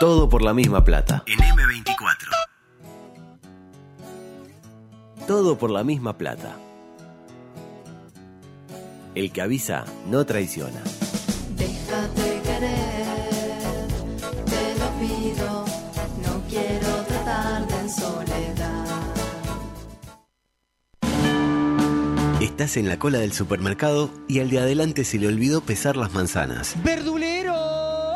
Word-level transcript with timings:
Todo 0.00 0.30
por 0.30 0.40
la 0.40 0.54
misma 0.54 0.82
plata. 0.82 1.24
En 1.26 1.38
M24. 1.38 2.30
Todo 5.26 5.58
por 5.58 5.70
la 5.70 5.84
misma 5.84 6.16
plata. 6.16 6.56
El 9.14 9.30
que 9.30 9.42
avisa 9.42 9.84
no 10.06 10.24
traiciona. 10.24 10.80
Déjate 11.54 12.40
querer, 12.42 13.88
te 14.46 14.74
lo 14.78 14.88
pido, 14.98 15.66
no 16.22 16.42
quiero 16.48 17.04
tratarte 17.06 17.74
en 17.74 17.90
soledad. 17.90 18.80
Estás 22.40 22.78
en 22.78 22.88
la 22.88 22.98
cola 22.98 23.18
del 23.18 23.34
supermercado 23.34 24.10
y 24.28 24.40
al 24.40 24.48
de 24.48 24.60
adelante 24.60 25.04
se 25.04 25.18
le 25.18 25.28
olvidó 25.28 25.60
pesar 25.60 25.98
las 25.98 26.14
manzanas. 26.14 26.74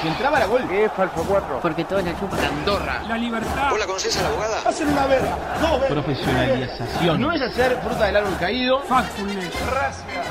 Si 0.00 0.06
entraba 0.06 0.38
la 0.38 0.46
gol. 0.46 0.64
¿Qué 0.68 0.84
es 0.84 0.92
falso 0.92 1.24
4? 1.26 1.60
Porque 1.60 1.84
todos 1.84 2.04
la 2.04 2.18
chupan. 2.18 2.38
Andorra. 2.38 3.02
La 3.08 3.16
libertad. 3.18 3.70
¿Vos 3.70 3.78
la 3.80 3.86
conocés 3.86 4.16
a 4.16 4.22
la 4.22 4.28
abogada? 4.28 4.60
Hacen 4.64 4.88
una 4.88 5.06
verga. 5.06 5.36
No, 5.60 5.78
Profesionalización. 5.80 7.20
No 7.20 7.32
es 7.32 7.42
hacer 7.42 7.78
fruta 7.82 8.04
del 8.06 8.16
árbol 8.16 8.36
caído. 8.38 8.80
Factfulness. 8.82 9.54
Racia. 9.66 10.22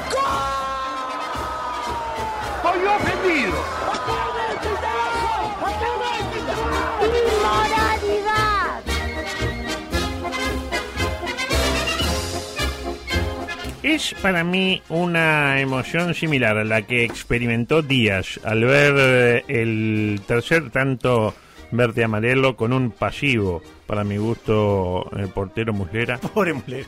Estoy 2.55 2.85
ofendido. 2.85 3.57
Es 13.87 14.13
para 14.21 14.43
mí 14.43 14.81
una 14.89 15.61
emoción 15.61 16.13
similar 16.13 16.57
a 16.57 16.65
la 16.65 16.81
que 16.81 17.05
experimentó 17.05 17.81
Díaz 17.81 18.37
al 18.43 18.65
ver 18.65 18.95
eh, 18.97 19.43
el 19.47 20.19
tercer 20.27 20.71
tanto 20.71 21.33
verde 21.71 22.03
amarelo 22.03 22.57
con 22.57 22.73
un 22.73 22.91
pasivo, 22.91 23.61
para 23.85 24.03
mi 24.03 24.17
gusto, 24.17 25.09
el 25.17 25.29
portero 25.29 25.71
Muslera. 25.73 26.17
Pobre 26.33 26.53
Muslera. 26.53 26.85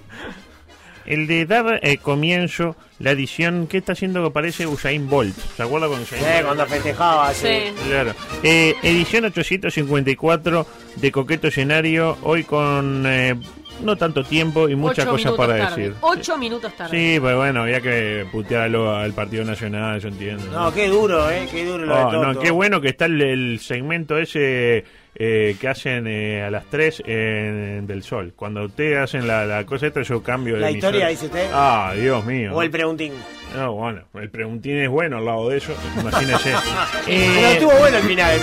El 1.05 1.25
de 1.27 1.45
dar 1.45 1.79
eh, 1.83 1.97
comienzo 1.97 2.75
la 2.99 3.11
edición 3.11 3.67
que 3.67 3.77
está 3.77 3.93
haciendo 3.93 4.21
que 4.25 4.31
parece 4.31 4.67
Usain 4.67 5.09
Bolt. 5.09 5.35
¿Se 5.55 5.63
acuerda 5.63 5.87
con 5.87 6.01
Usain 6.01 6.21
Eh, 6.21 6.27
Bolt? 6.33 6.45
cuando 6.47 6.65
festejaba. 6.67 7.33
Sí. 7.33 7.47
Claro. 7.87 8.13
Eh, 8.43 8.75
edición 8.83 9.23
854 9.23 10.67
de 10.97 11.11
Coqueto 11.13 11.47
Escenario, 11.47 12.17
hoy 12.23 12.43
con 12.43 13.05
eh, 13.07 13.35
no 13.83 13.95
tanto 13.95 14.23
tiempo 14.23 14.67
y 14.69 14.75
muchas 14.75 15.05
Ocho 15.05 15.11
cosas 15.11 15.31
para 15.33 15.57
tarde. 15.57 15.81
decir. 15.83 15.95
Ocho 16.01 16.37
minutos 16.37 16.73
tarde. 16.75 16.91
Sí, 16.97 17.19
pero 17.21 17.37
bueno, 17.37 17.61
había 17.63 17.81
que 17.81 18.25
putearlo 18.31 18.95
al 18.95 19.13
Partido 19.13 19.43
Nacional, 19.45 19.99
yo 19.99 20.07
entiendo. 20.09 20.45
No, 20.51 20.73
qué 20.73 20.87
duro, 20.87 21.29
eh, 21.29 21.47
qué 21.51 21.65
duro 21.65 21.85
lo 21.85 21.95
Oh, 22.07 22.11
de 22.11 22.17
no, 22.33 22.39
qué 22.39 22.51
bueno 22.51 22.81
que 22.81 22.89
está 22.89 23.05
el, 23.05 23.21
el 23.21 23.59
segmento 23.59 24.17
ese 24.17 24.83
eh, 25.15 25.55
que 25.59 25.67
hacen 25.67 26.05
eh, 26.07 26.43
a 26.43 26.49
las 26.51 26.65
3 26.65 27.03
en- 27.05 27.87
del 27.87 28.03
Sol. 28.03 28.33
Cuando 28.35 28.63
ustedes 28.65 28.97
hacen 28.99 29.27
la, 29.27 29.45
la 29.45 29.65
cosa 29.65 29.87
esta, 29.87 30.01
yo 30.01 30.21
cambio 30.23 30.55
de 30.55 30.61
La 30.61 30.71
historia, 30.71 31.07
dice 31.07 31.25
usted. 31.25 31.49
Ah, 31.53 31.93
Dios 31.99 32.23
mío. 32.25 32.51
O 32.53 32.61
el 32.61 32.69
preguntín. 32.71 33.13
No, 33.55 33.73
bueno, 33.73 34.01
el 34.13 34.29
preguntín 34.29 34.77
es 34.77 34.89
bueno 34.89 35.17
al 35.17 35.25
lado 35.25 35.49
de 35.49 35.57
eso, 35.57 35.73
imagínese. 35.99 36.53
Eh, 37.07 37.31
Pero 37.33 37.47
estuvo 37.47 37.71
bueno 37.79 37.97
el 37.97 38.03
final, 38.03 38.31
el. 38.33 38.39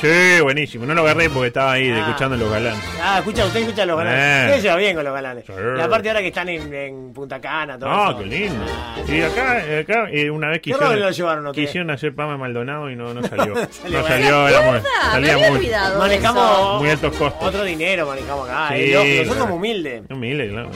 Sí, 0.00 0.40
buenísimo. 0.40 0.86
No 0.86 0.94
lo 0.94 1.00
agarré 1.00 1.28
porque 1.30 1.48
estaba 1.48 1.72
ahí 1.72 1.90
ah. 1.90 1.98
escuchando 2.00 2.36
los 2.36 2.48
galanes. 2.48 2.80
Ah, 3.02 3.18
escucha, 3.18 3.44
usted 3.44 3.60
escucha 3.60 3.84
los 3.86 4.00
eh. 4.00 4.04
galanes. 4.04 4.46
Usted 4.46 4.58
eh. 4.58 4.62
lleva 4.62 4.76
bien 4.76 4.94
con 4.94 5.04
los 5.04 5.14
galanes. 5.14 5.44
Sí. 5.46 5.52
Y 5.76 5.80
aparte 5.80 6.08
ahora 6.08 6.20
que 6.20 6.28
están 6.28 6.48
en, 6.48 7.12
Punta 7.12 7.40
Cana, 7.40 7.76
todo 7.76 7.90
Ah, 7.90 8.14
qué 8.16 8.26
lindo. 8.26 8.64
Ah, 8.68 8.96
y 9.08 9.20
acá, 9.22 9.80
acá 9.80 10.08
eh, 10.12 10.30
una 10.30 10.48
vez 10.48 10.60
quisieron, 10.60 11.52
quisieron 11.52 11.90
hacer 11.90 12.14
Pama 12.14 12.36
Maldonado 12.36 12.88
y 12.90 12.94
no, 12.94 13.12
no 13.14 13.22
salió. 13.22 13.54
No 13.88 14.06
salió, 14.06 14.48
éramos, 14.48 14.82
salía 15.10 15.38
muy, 15.50 15.70
manejamos 15.98 16.80
muy 16.80 16.90
altos 16.90 17.16
costos. 17.16 17.48
Otro 17.48 17.64
dinero 17.64 18.06
manejamos 18.06 18.48
acá. 18.48 18.76
Eh, 18.76 18.86
sí, 18.86 18.92
loco, 18.92 19.04
nosotros 19.04 19.24
claro. 19.24 19.40
somos 19.40 19.56
humildes. 19.56 20.02
Humildes, 20.10 20.50
claro. 20.50 20.70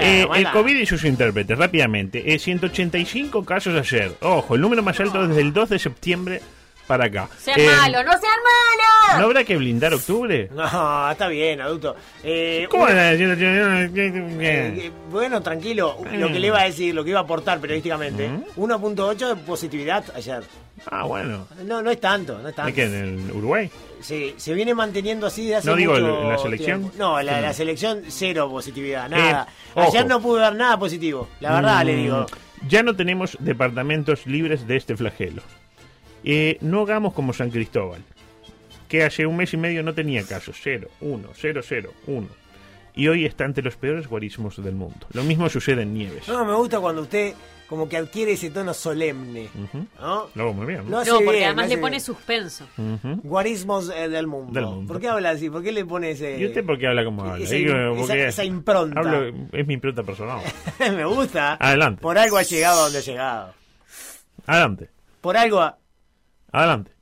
El 0.00 0.50
COVID 0.50 0.76
y 0.76 0.86
sus 0.86 1.04
intérpretes, 1.04 1.58
rápidamente. 1.58 2.38
180 2.38 2.93
75 2.94 3.44
casos 3.44 3.74
ayer. 3.74 4.16
Ojo, 4.20 4.54
el 4.54 4.60
número 4.60 4.80
más 4.82 4.98
alto 5.00 5.26
desde 5.26 5.40
el 5.40 5.52
2 5.52 5.68
de 5.68 5.78
septiembre 5.80 6.40
para 6.86 7.06
acá. 7.06 7.28
Sean 7.38 7.58
eh, 7.58 7.66
malo, 7.66 8.04
no 8.04 8.12
sean 8.12 8.20
malos. 8.22 9.18
¿No 9.18 9.24
habrá 9.24 9.42
que 9.42 9.56
blindar 9.56 9.92
octubre? 9.94 10.48
No, 10.54 11.10
está 11.10 11.26
bien, 11.26 11.60
adulto. 11.60 11.96
Eh, 12.22 12.68
¿Cómo 12.70 12.84
una, 12.84 13.12
eh, 13.12 13.90
eh, 13.96 14.92
Bueno, 15.10 15.42
tranquilo. 15.42 15.98
Lo 16.12 16.28
que 16.28 16.38
le 16.38 16.46
iba 16.46 16.60
a 16.60 16.64
decir, 16.64 16.94
lo 16.94 17.02
que 17.02 17.10
iba 17.10 17.18
a 17.18 17.22
aportar 17.22 17.58
periodísticamente. 17.58 18.30
1.8 18.56 19.28
de 19.28 19.36
positividad 19.36 20.04
ayer. 20.14 20.44
Ah, 20.90 21.04
bueno. 21.04 21.48
No, 21.64 21.82
no 21.82 21.90
es 21.90 22.00
tanto, 22.00 22.38
no 22.38 22.48
es 22.48 22.54
tanto. 22.54 22.68
¿Es 22.68 22.74
que 22.74 22.84
en 22.84 22.94
el 22.94 23.32
Uruguay? 23.32 23.70
Sí, 24.00 24.34
se 24.36 24.52
viene 24.52 24.74
manteniendo 24.74 25.26
así 25.26 25.46
de 25.46 25.56
hace 25.56 25.68
No 25.68 25.76
digo 25.76 25.96
en 25.96 26.28
la 26.28 26.38
selección. 26.38 26.92
No, 26.98 27.20
la, 27.22 27.52
selección 27.54 28.02
cero 28.08 28.48
positividad, 28.50 29.06
eh, 29.06 29.16
nada. 29.16 29.48
ayer 29.74 30.06
no 30.06 30.20
pude 30.20 30.42
ver 30.42 30.54
nada 30.54 30.78
positivo, 30.78 31.28
la 31.40 31.54
verdad 31.54 31.84
le 31.84 31.94
mm. 31.94 31.96
digo. 31.96 32.26
Ya 32.68 32.82
no 32.82 32.96
tenemos 32.96 33.36
departamentos 33.40 34.26
libres 34.26 34.66
de 34.66 34.76
este 34.76 34.96
flagelo. 34.96 35.42
Eh, 36.24 36.56
no 36.60 36.82
hagamos 36.82 37.12
como 37.12 37.32
San 37.32 37.50
Cristóbal, 37.50 38.02
que 38.88 39.04
hace 39.04 39.26
un 39.26 39.36
mes 39.36 39.52
y 39.52 39.56
medio 39.56 39.82
no 39.82 39.94
tenía 39.94 40.24
casos. 40.24 40.56
Cero, 40.62 40.88
uno, 41.00 41.28
cero, 41.34 41.60
cero, 41.62 41.92
uno. 42.06 42.28
Y 42.94 43.08
hoy 43.08 43.24
está 43.24 43.44
ante 43.44 43.60
los 43.62 43.76
peores 43.76 44.06
guarismos 44.06 44.62
del 44.62 44.74
mundo. 44.74 45.06
Lo 45.12 45.24
mismo 45.24 45.48
sucede 45.48 45.82
en 45.82 45.94
Nieves. 45.94 46.28
No, 46.28 46.44
me 46.44 46.54
gusta 46.54 46.78
cuando 46.80 47.02
usted 47.02 47.34
como 47.68 47.88
que 47.88 47.96
adquiere 47.96 48.32
ese 48.32 48.50
tono 48.50 48.72
solemne, 48.74 49.48
Ujú. 49.64 49.86
¿no? 49.98 50.28
Lo 50.34 50.42
hago 50.44 50.52
muy 50.52 50.66
bien. 50.66 50.88
¿no? 50.88 51.02
No, 51.04 51.14
porque 51.16 51.30
bien, 51.38 51.44
además 51.46 51.68
le 51.70 51.78
pone 51.78 51.90
bien. 51.92 52.00
suspenso. 52.02 52.66
Ujú. 52.76 53.20
Guarismos 53.24 53.90
eh, 53.90 54.08
del, 54.08 54.26
mundo. 54.28 54.52
Del 54.52 54.66
mundo. 54.66 54.92
¿Por 54.92 55.00
qué 55.00 55.08
habla 55.08 55.30
así? 55.30 55.50
¿Por 55.50 55.62
qué 55.62 55.72
le 55.72 55.84
pone 55.84 56.10
ese...? 56.10 56.38
¿Y 56.38 56.46
usted 56.46 56.64
por 56.64 56.78
qué 56.78 56.86
habla 56.86 57.04
como 57.04 57.22
habla? 57.24 57.42
esa, 57.42 57.54
Digo, 57.54 57.74
esa- 58.04 58.16
esa 58.16 58.44
impronta. 58.44 59.00
hablo- 59.00 59.48
es 59.50 59.66
mi 59.66 59.74
impronta 59.74 60.02
personal. 60.04 60.40
me 60.78 61.04
gusta. 61.06 61.54
Adelante. 61.54 62.00
Por 62.02 62.16
algo 62.18 62.36
ha 62.36 62.42
llegado 62.42 62.80
a 62.80 62.84
donde 62.84 62.98
ha 62.98 63.02
llegado. 63.02 63.54
Adelante, 64.46 64.90
Por 65.20 65.36
algo 65.36 65.60
ha... 65.60 65.78
adelante. 66.52 66.92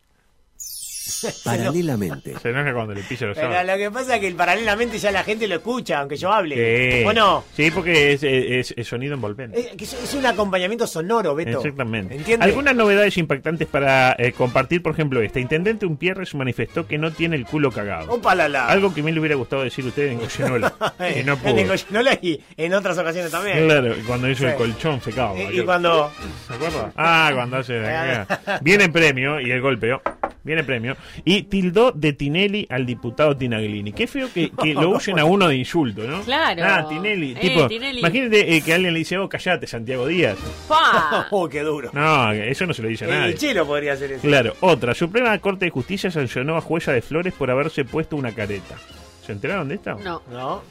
Paralelamente. 1.45 2.35
Se 2.41 2.51
enoja 2.51 2.73
cuando 2.73 2.95
le 2.95 3.03
pisa 3.03 3.27
los 3.27 3.37
Pero 3.37 3.49
sábados. 3.53 3.67
lo 3.73 3.77
que 3.79 3.91
pasa 3.91 4.15
es 4.17 4.21
que 4.21 4.31
paralelamente 4.33 4.99
ya 4.99 5.11
la 5.11 5.23
gente 5.25 5.47
lo 5.49 5.57
escucha, 5.57 6.01
aunque 6.01 6.17
yo 6.17 6.33
hable. 6.33 7.01
Sí. 7.03 7.05
¿O 7.07 7.13
no? 7.13 7.45
Sí, 7.57 7.71
porque 7.71 8.13
es, 8.13 8.23
es- 8.23 8.75
es 8.77 8.87
sonido 8.87 9.15
envolvente. 9.15 9.59
Es, 9.61 9.67
que 9.77 9.85
es- 9.85 10.15
un 10.15 10.27
acompañamiento 10.27 10.87
sonoro, 10.87 11.35
Beto. 11.35 11.59
Exactamente. 11.59 12.15
¿Entiendes? 12.17 12.47
Algunas 12.49 12.75
novedades 12.75 13.17
impactantes 13.19 13.67
para 13.69 14.15
eh, 14.19 14.33
compartir, 14.33 14.83
por 14.83 14.93
ejemplo, 14.93 15.21
esta. 15.23 15.41
Intendente 15.41 15.87
Umpierres 15.87 16.35
manifestó 16.35 16.87
que 16.87 16.99
no 16.99 17.11
tiene 17.13 17.37
el 17.37 17.45
culo 17.47 17.71
cagado. 17.71 18.13
Opa 18.13 18.35
la 18.35 18.49
la. 18.49 18.67
Algo 18.67 18.93
que 18.95 19.01
a 19.01 19.05
mí 19.05 19.13
le 19.13 19.21
hubiera 19.21 19.35
gustado 19.37 19.63
decir 19.65 19.85
a 19.85 19.89
usted 19.89 20.09
en 20.09 20.19
Goyenola. 20.19 20.75
y 21.19 21.23
no 21.25 21.37
pudo. 21.37 21.57
En 21.59 21.69
Goyenola 21.69 22.19
y 22.23 22.41
en 22.57 22.75
otras 22.75 22.99
ocasiones 22.99 23.31
también. 23.31 23.65
Claro, 23.67 23.95
cuando 24.07 24.29
hizo 24.29 24.41
Sí. 24.45 24.47
el 24.51 24.55
colchón 24.55 25.01
fecado. 25.01 25.35
Y- 25.51 25.63
cuando... 25.63 26.11
¿Se 26.49 26.55
acuerda? 26.55 26.93
Ah, 26.97 27.31
cuando 27.35 27.59
hace. 27.59 27.81
Viene 28.63 28.89
premio 28.89 29.41
y 29.41 29.51
el 29.51 29.61
golpeo. 29.61 30.03
Viene 30.45 30.65
premio. 30.65 30.97
Y 31.25 31.43
tildó 31.45 31.93
de 31.93 32.13
Tinelli 32.15 32.67
al 32.69 32.85
diputado 32.85 33.37
Tinaglini. 33.37 33.93
Qué 33.93 34.07
feo 34.09 34.29
que, 34.33 34.51
que 34.51 34.75
lo 34.75 34.91
usen 34.97 35.19
a 35.21 35.25
uno 35.25 35.47
de 35.49 35.57
insulto, 35.57 36.03
¿no? 36.03 36.21
Claro. 36.23 36.63
Ah, 36.65 36.87
Tinelli. 36.89 37.33
Eh, 37.33 37.37
tipo, 37.41 37.69
Tinelli. 37.69 38.01
imagínate 38.01 38.57
eh, 38.57 38.61
que 38.63 38.75
alguien 38.75 38.93
le 38.93 38.99
dice, 38.99 39.19
oh, 39.19 39.29
callate, 39.29 39.67
Santiago 39.67 40.07
Díaz. 40.07 40.39
¡Pah! 40.69 41.27
Oh, 41.31 41.49
qué 41.49 41.61
duro. 41.63 41.91
No, 41.93 42.33
eso 42.33 42.67
no 42.67 42.75
se 42.75 42.83
lo 42.83 42.89
dice 42.89 43.05
a 43.05 43.09
El 43.09 43.15
nadie. 43.15 43.35
chelo 43.37 43.67
podría 43.67 43.93
hacer 43.93 44.13
eso. 44.13 44.23
Claro, 44.27 44.55
otra. 44.61 44.95
Suprema 44.95 45.39
Corte 45.39 45.67
de 45.67 45.71
Justicia 45.71 46.11
sancionó 46.11 46.57
a 46.57 46.61
Jueza 46.61 46.93
de 46.93 47.03
Flores 47.03 47.33
por 47.33 47.51
haberse 47.51 47.85
puesto 47.85 48.17
una 48.17 48.33
careta. 48.33 48.77
¿Se 49.25 49.33
enteraron 49.33 49.69
de 49.69 49.77
esta? 49.77 49.95
No, 49.95 50.23
¿No? 50.31 50.63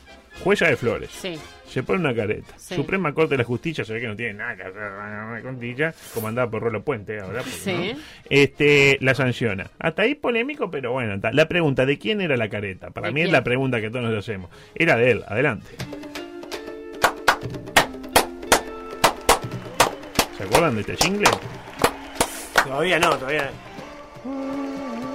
Jueza 0.43 0.67
de 0.67 0.75
Flores. 0.75 1.09
sí. 1.11 1.35
Se 1.71 1.83
pone 1.83 1.99
una 1.99 2.13
careta. 2.13 2.53
Sí. 2.57 2.75
Suprema 2.75 3.13
Corte 3.13 3.35
de 3.35 3.37
la 3.39 3.43
Justicia 3.45 3.85
se 3.85 3.93
ve 3.93 4.01
que 4.01 4.07
no 4.07 4.15
tiene 4.15 4.33
nada 4.33 4.57
que 4.57 4.63
hacer 4.63 5.41
con 5.41 5.57
Tilla, 5.57 5.93
comandada 6.13 6.49
por 6.49 6.61
Rolo 6.63 6.83
Puente 6.83 7.19
ahora. 7.19 7.37
porque, 7.43 7.51
Sí. 7.51 7.93
¿no? 7.93 7.99
Este, 8.29 8.97
la 8.99 9.15
sanciona. 9.15 9.71
Hasta 9.79 10.01
ahí 10.01 10.15
polémico, 10.15 10.69
pero 10.69 10.91
bueno. 10.91 11.17
ta. 11.21 11.31
La 11.31 11.47
pregunta, 11.47 11.85
¿de 11.85 11.97
quién 11.97 12.19
era 12.19 12.35
la 12.35 12.49
careta? 12.49 12.89
Para 12.89 13.07
¿De 13.07 13.13
mí 13.13 13.21
es 13.21 13.31
la 13.31 13.43
pregunta 13.43 13.79
que 13.79 13.89
todos 13.89 14.03
nos 14.09 14.17
hacemos. 14.17 14.49
Era 14.75 14.97
de 14.97 15.11
él. 15.11 15.23
Adelante. 15.27 15.67
¿Se 20.37 20.43
acuerdan 20.43 20.75
de 20.75 20.81
este 20.81 20.95
jingle? 20.97 21.29
Todavía 22.65 22.99
no, 22.99 23.17
todavía 23.17 23.49
no. 24.25 25.10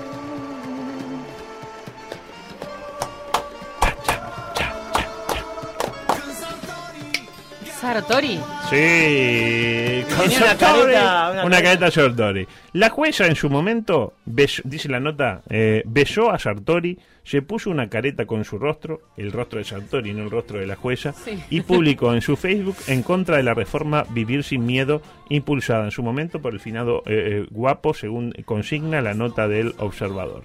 Sartori. 7.92 8.40
Sí, 8.68 10.04
con 10.08 10.24
Tenía 10.28 10.38
una 10.38 10.46
Sartori, 10.56 10.92
careta, 10.92 11.30
una 11.30 11.44
una 11.44 11.56
careta. 11.56 11.62
careta 11.62 11.90
Sartori. 11.92 12.48
La 12.72 12.90
jueza 12.90 13.26
en 13.26 13.36
su 13.36 13.48
momento, 13.48 14.14
besó- 14.26 14.62
dice 14.64 14.88
la 14.88 14.98
nota, 14.98 15.42
eh, 15.48 15.82
besó 15.86 16.30
a 16.32 16.38
Sartori, 16.40 16.98
se 17.22 17.42
puso 17.42 17.70
una 17.70 17.88
careta 17.88 18.26
con 18.26 18.44
su 18.44 18.58
rostro, 18.58 19.02
el 19.16 19.30
rostro 19.30 19.58
de 19.60 19.64
Sartori, 19.64 20.12
no 20.14 20.24
el 20.24 20.30
rostro 20.32 20.58
de 20.58 20.66
la 20.66 20.74
jueza, 20.74 21.12
Sí. 21.12 21.38
y 21.48 21.60
publicó 21.60 22.12
en 22.12 22.22
su 22.22 22.36
Facebook 22.36 22.76
en 22.88 23.02
contra 23.04 23.36
de 23.36 23.44
la 23.44 23.54
reforma 23.54 24.04
Vivir 24.10 24.42
sin 24.42 24.66
Miedo, 24.66 25.00
impulsada 25.28 25.84
en 25.84 25.90
su 25.92 26.02
momento 26.02 26.40
por 26.42 26.54
el 26.54 26.60
finado 26.60 27.04
eh, 27.06 27.42
eh, 27.44 27.46
guapo, 27.50 27.94
según 27.94 28.32
consigna 28.44 29.00
la 29.00 29.14
nota 29.14 29.46
del 29.46 29.74
observador. 29.78 30.44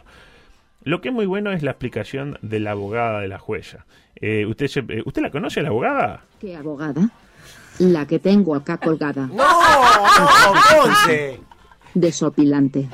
Lo 0.84 1.02
que 1.02 1.10
es 1.10 1.14
muy 1.14 1.26
bueno 1.28 1.52
es 1.52 1.62
la 1.64 1.72
explicación 1.72 2.38
de 2.42 2.60
la 2.60 2.72
abogada 2.72 3.20
de 3.22 3.28
la 3.28 3.38
jueza. 3.40 3.86
Eh, 4.16 4.46
¿usted, 4.48 4.68
se- 4.68 4.80
eh, 4.90 5.02
¿Usted 5.06 5.22
la 5.22 5.30
conoce, 5.32 5.62
la 5.62 5.70
abogada? 5.70 6.22
¿Qué 6.40 6.56
abogada? 6.56 7.10
La 7.82 8.06
que 8.06 8.20
tengo 8.20 8.54
acá 8.56 8.78
colgada. 8.78 9.28
¡No! 9.28 9.36
¡No! 9.44 10.84
¡Conce! 10.84 11.40
Desopilante. 11.94 12.88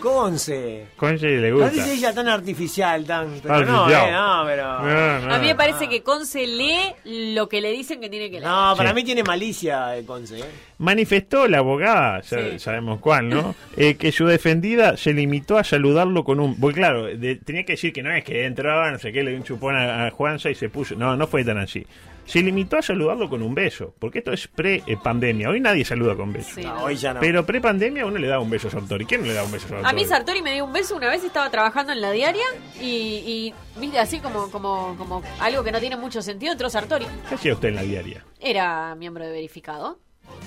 ¡Conce! 0.00 0.86
Conche 0.96 1.26
le 1.40 1.50
No 1.50 1.56
gusta. 1.56 1.70
dice 1.72 1.94
ella 1.94 2.14
tan 2.14 2.28
artificial, 2.28 3.04
tan. 3.04 3.40
Pero 3.42 3.64
no, 3.66 3.90
eh, 3.90 4.12
no, 4.12 4.42
pero. 4.46 4.82
No, 4.82 5.20
no. 5.26 5.34
A 5.34 5.38
mí 5.38 5.46
me 5.48 5.54
parece 5.56 5.88
que 5.88 6.02
Conce 6.02 6.46
lee 6.46 7.34
lo 7.34 7.48
que 7.48 7.60
le 7.60 7.72
dicen 7.72 8.00
que 8.00 8.08
tiene 8.08 8.26
que 8.30 8.38
leer. 8.40 8.44
No, 8.48 8.74
para 8.76 8.90
Sí. 8.90 8.94
mí 8.94 9.04
tiene 9.04 9.24
malicia 9.24 9.96
el 9.96 10.06
Conce. 10.06 10.38
¿eh? 10.38 10.44
Manifestó 10.78 11.48
la 11.48 11.58
abogada, 11.58 12.20
ya 12.20 12.38
Sí. 12.52 12.58
sabemos 12.60 13.00
cuál, 13.00 13.28
¿no? 13.28 13.54
Eh, 13.76 13.96
que 13.96 14.12
su 14.12 14.26
defendida 14.26 14.96
se 14.96 15.12
limitó 15.12 15.58
a 15.58 15.64
saludarlo 15.64 16.22
con 16.22 16.38
un. 16.40 16.60
Porque 16.60 16.78
claro, 16.80 17.06
de- 17.06 17.36
tenía 17.36 17.64
que 17.64 17.72
decir 17.72 17.92
que 17.92 18.02
no 18.04 18.12
es 18.14 18.22
que 18.22 18.44
entraba, 18.46 18.90
no 18.92 18.98
sé 18.98 19.12
qué, 19.12 19.24
le 19.24 19.30
dio 19.30 19.38
un 19.38 19.44
chupón 19.44 19.74
a, 19.74 20.06
a 20.06 20.10
Juanza 20.12 20.48
y 20.50 20.54
se 20.54 20.68
puso. 20.68 20.94
No, 20.94 21.16
no 21.16 21.26
fue 21.26 21.42
tan 21.44 21.58
así. 21.58 21.84
Se 22.26 22.40
limitó 22.42 22.76
a 22.78 22.82
saludarlo 22.82 23.28
con 23.30 23.40
un 23.42 23.54
beso, 23.54 23.94
porque 23.98 24.18
esto 24.18 24.32
es 24.32 24.48
pre-pandemia. 24.48 25.48
Hoy 25.48 25.60
nadie 25.60 25.84
saluda 25.84 26.14
con 26.16 26.32
beso. 26.32 26.50
Sí, 26.56 26.62
No, 26.62 26.82
hoy 26.84 26.96
ya 26.96 27.14
no. 27.14 27.20
Pero 27.20 27.46
pre-pandemia 27.46 28.04
uno 28.04 28.18
le 28.18 28.26
da 28.26 28.40
un 28.40 28.50
beso 28.50 28.68
a 28.68 28.70
Sartori. 28.72 29.04
¿Quién 29.06 29.20
no 29.22 29.28
le 29.28 29.34
da 29.34 29.44
un 29.44 29.52
beso 29.52 29.66
a 29.66 29.68
Sartori? 29.70 29.88
A 29.90 29.92
mí 29.92 30.04
Sartori 30.04 30.42
me 30.42 30.52
dio 30.52 30.64
un 30.64 30.72
beso 30.72 30.96
una 30.96 31.08
vez 31.08 31.22
estaba 31.24 31.48
trabajando 31.50 31.92
en 31.92 32.00
la 32.00 32.10
diaria 32.10 32.44
y, 32.80 32.84
y, 32.86 33.54
viste 33.80 33.98
así 33.98 34.18
como, 34.20 34.50
como, 34.50 34.96
como 34.98 35.22
algo 35.40 35.62
que 35.64 35.72
no 35.72 35.80
tiene 35.80 35.96
mucho 35.96 36.20
sentido 36.20 36.52
entró 36.52 36.68
Sartori. 36.68 37.06
¿Qué 37.28 37.36
hacía 37.36 37.54
usted 37.54 37.68
en 37.68 37.74
la 37.76 37.82
diaria? 37.82 38.24
Era 38.40 38.94
miembro 38.96 39.24
de 39.24 39.30
verificado 39.30 39.98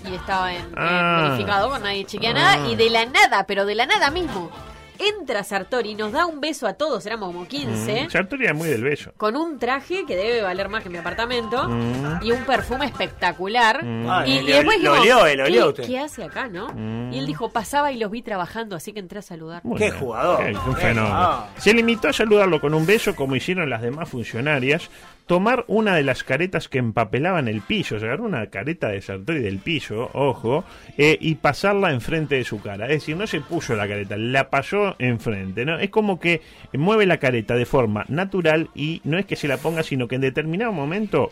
y 0.09 0.13
estaba 0.13 0.53
en, 0.53 0.61
en 0.65 0.73
Ah. 0.75 1.29
verificado 1.31 1.69
con 1.69 1.81
nadie 1.81 2.03
chequea 2.05 2.33
nada 2.33 2.67
y 2.69 2.75
de 2.75 2.89
la 2.89 3.05
nada, 3.05 3.45
pero 3.47 3.65
de 3.65 3.75
la 3.75 3.85
nada 3.85 4.11
mismo, 4.11 4.51
entra 4.99 5.43
Sartori 5.43 5.91
y 5.91 5.95
nos 5.95 6.11
da 6.11 6.25
un 6.25 6.39
beso 6.41 6.67
a 6.67 6.73
todos, 6.73 7.05
éramos 7.05 7.33
como 7.33 7.47
15. 7.47 8.05
Mm, 8.05 8.09
Sartori 8.09 8.43
era 8.45 8.53
muy 8.53 8.67
del 8.69 8.83
beso. 8.83 9.11
Con 9.17 9.35
un 9.35 9.57
traje 9.59 10.05
que 10.05 10.15
debe 10.15 10.41
valer 10.41 10.69
más 10.69 10.83
que 10.83 10.89
mi 10.89 10.97
apartamento 10.97 11.67
Mm. 11.69 12.19
y 12.23 12.31
un 12.31 12.43
perfume 12.43 12.85
espectacular. 12.85 13.81
Ah, 14.07 14.23
y, 14.27 14.41
lo- 14.41 14.49
y 14.49 14.51
después 14.51 14.81
lo 14.81 14.93
dijimos, 14.95 14.99
olió, 14.99 15.25
eh, 15.27 15.35
lo 15.37 15.43
¿qué, 15.45 15.49
olió 15.51 15.69
usted. 15.69 15.85
qué 15.85 15.99
hace 15.99 16.23
acá, 16.23 16.47
no? 16.47 16.67
Mm. 16.73 17.13
Y 17.13 17.19
él 17.19 17.25
dijo, 17.25 17.49
pasaba 17.49 17.91
y 17.91 17.97
los 17.97 18.11
vi 18.11 18.21
trabajando, 18.21 18.75
así 18.75 18.93
que 18.93 18.99
entré 18.99 19.19
a 19.19 19.21
saludar. 19.21 19.61
Qué 19.63 19.69
bien. 19.85 19.97
jugador. 19.99 20.43
Eh, 20.47 20.53
un 20.67 20.75
Qué 20.75 20.81
fenómeno. 20.81 21.07
jugador. 21.15 21.43
Se 21.57 21.73
limitó 21.73 22.09
a 22.09 22.13
saludarlo 22.13 22.59
con 22.61 22.73
un 22.73 22.85
beso, 22.85 23.15
como 23.15 23.35
hicieron 23.35 23.69
las 23.69 23.81
demás 23.81 24.09
funcionarias, 24.09 24.89
tomar 25.29 25.63
una 25.67 25.95
de 25.95 26.01
las 26.01 26.23
caretas 26.23 26.67
que 26.69 26.79
empapelaban 26.79 27.47
el 27.47 27.61
piso, 27.61 27.97
agarró 27.97 28.23
una 28.23 28.47
careta 28.47 28.87
de 28.87 28.99
Sartori 28.99 29.41
del 29.41 29.59
piso, 29.59 30.09
ojo, 30.13 30.63
eh, 30.97 31.19
y 31.21 31.35
pasarla 31.35 31.91
enfrente 31.91 32.33
de 32.33 32.43
su 32.43 32.59
cara. 32.59 32.87
Es 32.87 32.93
decir, 32.93 33.15
no 33.15 33.27
se 33.27 33.39
puso 33.39 33.75
la 33.75 33.87
careta, 33.87 34.17
la 34.17 34.49
pasó 34.49 34.95
enfrente, 34.97 35.65
¿no? 35.65 35.77
Es 35.77 35.91
como 35.91 36.19
que 36.19 36.41
mueve 36.73 37.05
la 37.05 37.19
careta 37.19 37.53
de 37.53 37.67
forma 37.67 38.05
natural 38.07 38.71
y 38.73 39.01
no 39.03 39.19
es 39.19 39.27
que 39.27 39.35
se 39.35 39.47
la 39.47 39.57
ponga, 39.57 39.83
sino 39.83 40.07
que 40.07 40.15
en 40.15 40.21
determinado 40.21 40.71
momento, 40.71 41.29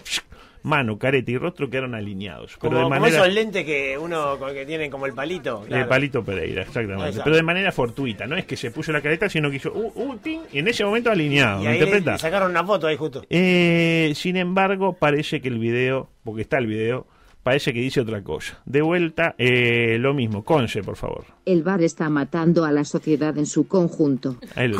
mano, 0.67 0.99
careta 0.99 1.31
y 1.31 1.37
rostro 1.37 1.69
quedaron 1.69 1.95
alineados. 1.95 2.57
Pero 2.59 2.59
Como, 2.59 2.77
de 2.77 2.83
como 2.83 2.89
manera... 2.99 3.23
esos 3.23 3.33
lentes 3.33 3.65
que 3.65 3.97
uno 3.97 4.37
que 4.53 4.65
tiene 4.65 4.89
como 4.89 5.05
el 5.05 5.13
palito. 5.13 5.61
De 5.61 5.67
claro. 5.67 5.89
Palito 5.89 6.23
Pereira, 6.23 6.61
exactamente. 6.61 7.07
Exacto. 7.07 7.23
Pero 7.23 7.35
de 7.35 7.43
manera 7.43 7.71
fortuita, 7.71 8.27
no 8.27 8.37
es 8.37 8.45
que 8.45 8.55
se 8.55 8.71
puso 8.71 8.91
la 8.91 9.01
careta, 9.01 9.29
sino 9.29 9.49
que 9.49 9.55
hizo 9.55 9.71
uh, 9.73 9.91
uh, 9.95 10.17
ping, 10.17 10.41
y 10.51 10.59
en 10.59 10.67
ese 10.67 10.85
momento 10.85 11.09
alineado. 11.09 11.61
Y 11.61 11.63
¿me 11.63 11.69
ahí 11.69 11.79
le, 11.79 11.85
interpreta? 11.85 12.11
le 12.13 12.17
sacaron 12.19 12.51
una 12.51 12.63
foto 12.63 12.87
ahí 12.87 12.97
justo. 12.97 13.23
Eh, 13.29 14.11
sin 14.15 14.37
embargo, 14.37 14.93
parece 14.93 15.41
que 15.41 15.47
el 15.47 15.57
video, 15.57 16.09
porque 16.23 16.41
está 16.41 16.57
el 16.57 16.67
video, 16.67 17.07
parece 17.43 17.73
que 17.73 17.79
dice 17.79 18.01
otra 18.01 18.21
cosa. 18.21 18.59
De 18.65 18.81
vuelta, 18.81 19.33
eh, 19.37 19.97
lo 19.99 20.13
mismo. 20.13 20.43
Conce, 20.43 20.83
por 20.83 20.97
favor. 20.97 21.25
El 21.45 21.63
bar 21.63 21.81
está 21.81 22.09
matando 22.09 22.65
a 22.65 22.71
la 22.71 22.83
sociedad 22.83 23.37
en 23.37 23.45
su 23.45 23.67
conjunto. 23.67 24.35
Tiene. 24.53 24.75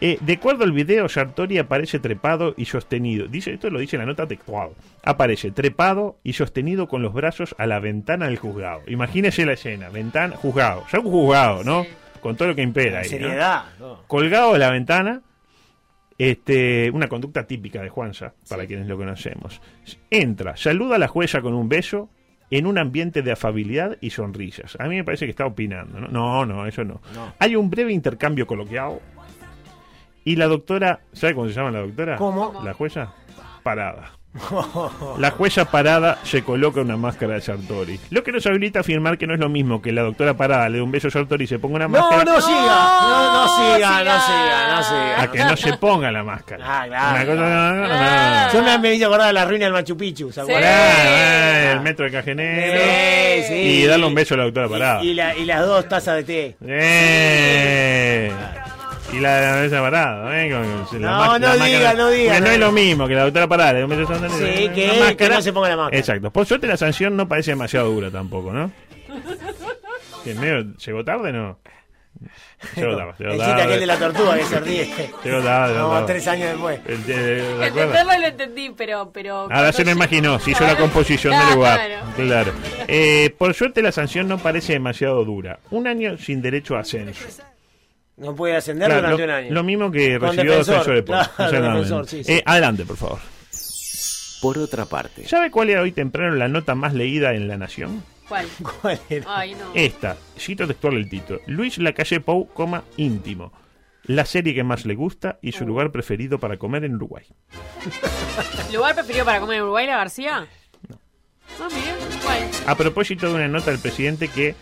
Eh, 0.00 0.18
de 0.20 0.32
acuerdo 0.34 0.64
al 0.64 0.72
video, 0.72 1.08
Sartori 1.08 1.58
aparece 1.58 1.98
trepado 1.98 2.52
y 2.56 2.66
sostenido. 2.66 3.26
Dice, 3.28 3.54
esto 3.54 3.70
lo 3.70 3.78
dice 3.78 3.96
la 3.96 4.04
nota 4.04 4.26
textual. 4.26 4.70
Aparece 5.02 5.50
trepado 5.52 6.18
y 6.22 6.34
sostenido 6.34 6.86
con 6.86 7.02
los 7.02 7.14
brazos 7.14 7.54
a 7.58 7.66
la 7.66 7.78
ventana 7.80 8.26
del 8.26 8.36
juzgado. 8.36 8.82
Imagínese 8.88 9.46
la 9.46 9.52
escena. 9.54 9.88
Ventana, 9.88 10.36
juzgado. 10.36 10.84
Ya 10.92 10.98
un 11.00 11.06
juzgado, 11.10 11.64
¿no? 11.64 11.84
Sí. 11.84 11.90
Con 12.20 12.36
todo 12.36 12.48
lo 12.48 12.54
que 12.54 12.62
impera 12.62 13.00
ahí. 13.00 13.08
Seriedad. 13.08 13.64
¿no? 13.78 14.02
colgado 14.06 14.52
de 14.52 14.58
la 14.58 14.70
ventana, 14.70 15.22
este, 16.18 16.90
una 16.90 17.08
conducta 17.08 17.46
típica 17.46 17.82
de 17.82 17.88
Juanza, 17.88 18.34
para 18.48 18.62
Sí. 18.62 18.68
quienes 18.68 18.86
lo 18.88 18.96
conocemos. 18.96 19.60
Entra, 20.10 20.56
saluda 20.56 20.96
a 20.96 20.98
la 20.98 21.08
jueza 21.08 21.40
con 21.40 21.54
un 21.54 21.68
beso 21.68 22.08
en 22.50 22.66
un 22.66 22.78
ambiente 22.78 23.22
de 23.22 23.32
afabilidad 23.32 23.98
y 24.00 24.10
sonrisas. 24.10 24.76
A 24.78 24.84
mí 24.88 24.96
me 24.96 25.04
parece 25.04 25.26
que 25.26 25.30
está 25.30 25.46
opinando, 25.46 25.98
¿no? 26.00 26.08
No, 26.08 26.46
no, 26.46 26.66
eso 26.66 26.84
no. 26.84 27.00
No. 27.14 27.32
Hay 27.38 27.56
un 27.56 27.68
breve 27.70 27.92
intercambio 27.92 28.46
coloquial 28.46 28.98
y 30.26 30.36
la 30.36 30.46
doctora, 30.46 31.00
¿sabe 31.14 31.34
cómo 31.34 31.48
se 31.48 31.54
llama 31.54 31.70
la 31.70 31.80
doctora? 31.80 32.16
¿Cómo? 32.16 32.60
La 32.62 32.74
jueza 32.74 33.14
parada. 33.62 34.12
La 35.18 35.30
jueza 35.30 35.64
parada 35.70 36.18
se 36.22 36.42
coloca 36.44 36.82
una 36.82 36.98
máscara 36.98 37.34
de 37.36 37.40
Sartori. 37.40 37.98
Lo 38.10 38.22
que 38.22 38.32
nos 38.32 38.44
habilita 38.46 38.80
a 38.80 38.82
afirmar 38.82 39.16
que 39.16 39.26
no 39.26 39.32
es 39.32 39.40
lo 39.40 39.48
mismo 39.48 39.80
que 39.80 39.92
la 39.92 40.02
doctora 40.02 40.34
parada 40.36 40.68
le 40.68 40.76
dé 40.76 40.82
un 40.82 40.90
beso 40.90 41.08
a 41.08 41.10
Sartori 41.10 41.44
y 41.44 41.46
se 41.46 41.58
ponga 41.58 41.76
una 41.76 41.88
No, 41.88 41.92
máscara. 41.98 42.22
no 42.24 42.38
siga. 42.42 42.58
No, 42.60 43.32
no 43.32 43.48
siga, 43.48 43.88
no 44.04 44.04
siga. 44.04 44.20
siga, 44.20 44.76
no 44.76 44.82
siga. 44.82 45.22
a 45.22 45.32
que 45.32 45.38
no 45.38 45.56
se 45.56 45.72
ponga 45.78 46.12
la 46.12 46.22
máscara. 46.22 46.64
Ah, 46.68 46.84
claro. 46.86 47.14
Una 47.14 47.24
cosa 47.24 47.40
no, 47.48 47.74
no, 47.76 47.88
no. 47.88 48.52
Yo 48.52 48.62
me, 48.62 48.78
me 48.78 48.94
hice 48.94 49.04
acordar 49.06 49.28
de 49.28 49.32
la 49.32 49.44
ruina 49.46 49.64
del 49.64 49.72
Machu 49.72 49.96
Picchu, 49.96 50.30
¿se 50.30 50.40
acuerdan? 50.42 50.64
Eh, 50.70 51.70
el 51.72 51.80
metro 51.80 52.04
de 52.04 52.10
Cajenero. 52.12 52.82
Sí, 52.82 53.42
sí. 53.48 53.54
Y 53.54 53.86
darle 53.86 54.04
un 54.04 54.14
beso 54.14 54.34
a 54.34 54.36
la 54.36 54.44
doctora 54.44 54.68
parada. 54.68 55.02
Y, 55.02 55.08
y 55.08 55.14
la- 55.14 55.34
y 55.34 55.46
las 55.46 55.64
dos 55.66 55.88
tazas 55.88 56.14
de 56.16 56.24
té. 56.24 56.56
Eh. 56.60 58.30
Y 59.12 59.20
la 59.20 59.36
de 59.36 59.46
la 59.46 59.62
mesa 59.62 59.80
parada, 59.82 60.42
¿eh? 60.44 60.50
Con- 60.50 60.84
con 60.84 61.02
la 61.02 61.10
No, 61.10 61.38
no 61.38 61.54
la 61.54 61.64
diga, 61.64 61.94
no 61.94 62.10
diga, 62.10 62.32
Porque 62.32 62.40
no 62.40 62.46
no. 62.46 62.52
es 62.52 62.58
lo 62.58 62.72
mismo 62.72 63.06
que 63.08 63.14
la 63.14 63.22
doctora 63.24 63.46
parada. 63.46 63.84
un 63.84 63.88
beso 63.90 64.14
Sí, 64.38 64.68
que- 64.74 64.88
máscara. 64.98 65.16
que 65.16 65.28
no 65.28 65.42
se 65.42 65.52
ponga 65.52 65.68
la 65.68 65.76
máscara. 65.76 65.98
Exacto. 65.98 66.30
Por 66.32 66.44
suerte 66.46 66.66
la 66.66 66.76
sanción 66.76 67.16
no 67.16 67.28
parece 67.28 67.52
demasiado 67.52 67.90
dura 67.90 68.10
tampoco, 68.10 68.52
¿no? 68.52 68.70
Que 70.24 70.34
medio, 70.34 70.64
¿Llegó 70.84 71.04
tarde 71.04 71.32
no? 71.32 71.58
Llegó 72.74 72.96
tarde. 72.96 73.12
Llegó 73.18 73.32
El 73.34 73.38
chiste 73.40 73.62
aquel 73.62 73.80
de 73.80 73.86
la 73.86 73.96
tortuga 73.98 74.36
que 74.38 74.44
se 74.44 74.60
ríe. 74.60 74.90
Llegó 75.22 75.40
tarde. 75.42 75.74
llegó 75.74 75.94
No, 76.00 76.04
tres 76.06 76.26
años 76.26 76.48
después. 76.50 76.80
El- 76.86 77.58
lo 78.20 78.26
entendí, 78.26 78.70
pero... 78.76 79.10
pero 79.12 79.36
Ahora 79.42 79.72
se 79.72 79.84
me 79.84 79.92
cuando- 79.94 80.04
imaginó, 80.04 80.38
se 80.40 80.50
hizo 80.50 80.64
la 80.66 80.76
composición 80.76 81.32
del 81.32 81.40
Claro. 81.42 81.54
lugar. 81.56 81.80
Claro. 82.16 82.52
Eh, 82.88 83.32
por 83.38 83.54
suerte 83.54 83.82
la 83.82 83.92
sanción 83.92 84.26
no 84.26 84.38
parece 84.38 84.72
demasiado 84.72 85.24
dura. 85.24 85.60
Un 85.70 85.86
año 85.86 86.16
sin 86.18 86.42
derecho 86.42 86.76
a 86.76 86.80
ascenso. 86.80 87.24
No 88.16 88.34
puede 88.34 88.56
ascender 88.56 88.88
Claro, 88.88 89.02
durante 89.02 89.18
lo, 89.18 89.24
un 89.24 89.30
año. 89.38 89.52
lo 89.54 89.62
mismo 89.64 89.90
que 89.90 90.18
Con 90.18 90.30
recibió 90.30 90.50
defensor, 90.52 90.74
Defensor 90.74 90.94
de 90.94 91.02
Pueblo. 91.02 91.24
claro, 91.36 91.44
Exactamente. 91.50 91.78
defensor, 91.84 92.08
sí, 92.08 92.24
sí. 92.24 92.32
Eh, 92.32 92.42
adelante, 92.46 92.84
por 92.86 92.96
favor. 92.96 93.18
Por 94.42 94.58
otra 94.58 94.84
parte, 94.86 95.26
¿Sabe 95.26 95.50
cuál 95.50 95.70
era 95.70 95.82
hoy 95.82 95.92
temprano 95.92 96.34
la 96.36 96.48
nota 96.48 96.74
más 96.74 96.94
leída 96.94 97.34
en 97.34 97.48
La 97.48 97.56
Nación? 97.56 98.02
¿Cuál? 98.28 98.46
¿Cuál 98.82 99.00
era? 99.08 99.24
Ay, 99.38 99.54
no. 99.54 99.70
Esta, 99.74 100.16
cito 100.38 100.66
textual 100.66 100.94
el 100.94 101.08
título. 101.08 101.40
Luis 101.46 101.78
Lacalle 101.78 102.20
Pou, 102.20 102.46
coma, 102.48 102.84
íntimo. 102.96 103.52
La 104.04 104.24
serie 104.24 104.54
que 104.54 104.62
más 104.62 104.86
le 104.86 104.94
gusta 104.94 105.38
y 105.42 105.52
su 105.52 105.64
Oh. 105.64 105.66
lugar 105.66 105.90
preferido 105.90 106.38
para 106.38 106.58
comer 106.58 106.84
en 106.84 106.94
Uruguay. 106.94 107.24
¿Lugar 108.72 108.94
preferido 108.94 109.24
para 109.24 109.40
comer 109.40 109.56
en 109.58 109.62
Uruguay, 109.64 109.86
la 109.86 109.96
García? 109.96 110.46
No. 110.88 110.98
Ah, 111.60 111.68
mira, 111.74 111.94
¿cuál? 112.22 112.38
A 112.66 112.74
propósito 112.76 113.28
de 113.28 113.34
una 113.34 113.48
nota 113.48 113.70
del 113.72 113.80
presidente 113.80 114.28
que, 114.28 114.54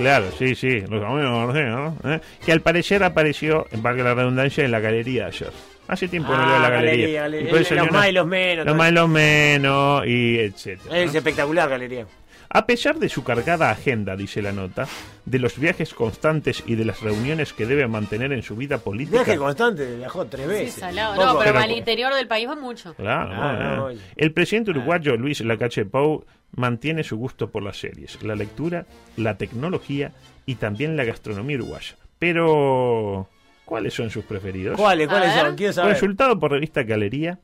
claro, 0.00 0.26
sí, 0.38 0.54
sí, 0.54 0.80
los 0.80 1.02
amigos, 1.04 1.30
no 1.46 1.52
sé, 1.52 1.62
¿no? 1.64 1.96
¿Eh? 2.04 2.20
Que 2.44 2.52
al 2.52 2.60
parecer 2.60 3.02
apareció, 3.04 3.66
en 3.70 3.82
valga 3.82 4.02
la 4.04 4.14
redundancia, 4.14 4.64
en 4.64 4.70
la 4.70 4.80
galería 4.80 5.22
de 5.24 5.28
ayer. 5.28 5.50
Hace 5.88 6.06
tiempo 6.08 6.32
no 6.32 6.38
Ah, 6.42 6.46
leo 6.46 6.58
la 6.60 6.70
galería, 6.70 7.22
galería. 7.22 7.50
galería. 7.52 7.82
Los 7.82 7.92
más 7.92 8.08
y 8.08 8.12
los 8.12 8.26
menos, 8.26 8.66
Los 8.66 8.76
más 8.76 8.90
y 8.90 8.94
los 8.94 9.08
menos, 9.08 10.06
y 10.06 10.38
etcétera. 10.38 10.98
Es 10.98 11.14
espectacular, 11.14 11.68
galería. 11.68 12.06
A 12.52 12.66
pesar 12.66 12.98
de 12.98 13.08
su 13.08 13.22
cargada 13.22 13.70
agenda, 13.70 14.16
dice 14.16 14.42
la 14.42 14.50
nota, 14.50 14.88
de 15.24 15.38
los 15.38 15.56
viajes 15.58 15.94
constantes 15.94 16.64
y 16.66 16.74
de 16.74 16.84
las 16.84 17.00
reuniones 17.00 17.52
que 17.52 17.64
debe 17.64 17.86
mantener 17.86 18.32
en 18.32 18.42
su 18.42 18.56
vida 18.56 18.78
política. 18.78 19.18
Viaje 19.22 19.38
constante, 19.38 19.96
viajó 19.96 20.26
tres 20.26 20.48
veces. 20.48 20.82
No, 20.94 21.12
pero 21.16 21.38
Pero- 21.44 21.58
al 21.60 21.70
interior 21.70 22.12
del 22.12 22.26
país 22.26 22.48
va 22.48 22.56
mucho. 22.56 22.94
Claro, 22.94 23.30
Ah, 23.32 23.52
bueno, 23.56 23.76
no, 23.76 23.90
eh. 23.90 23.98
El 24.16 24.32
presidente 24.32 24.72
uruguayo 24.72 25.16
Luis 25.16 25.40
Lacalle 25.42 25.84
Pou 25.84 26.24
mantiene 26.52 27.04
su 27.04 27.16
gusto 27.16 27.50
por 27.50 27.62
las 27.62 27.78
series, 27.78 28.22
la 28.22 28.34
lectura, 28.34 28.86
la 29.16 29.36
tecnología 29.36 30.12
y 30.46 30.56
también 30.56 30.96
la 30.96 31.04
gastronomía 31.04 31.56
uruguaya. 31.56 31.96
Pero, 32.18 33.28
¿cuáles 33.64 33.94
son 33.94 34.10
sus 34.10 34.24
preferidos? 34.24 34.76
¿Cuáles? 34.78 35.08
¿Cuáles 35.08 35.34
son? 35.34 35.56
Quiero 35.56 35.72
saber. 35.72 35.92
Consultado 35.92 36.38
por 36.38 36.52
revista 36.52 36.82
Galería, 36.82 37.38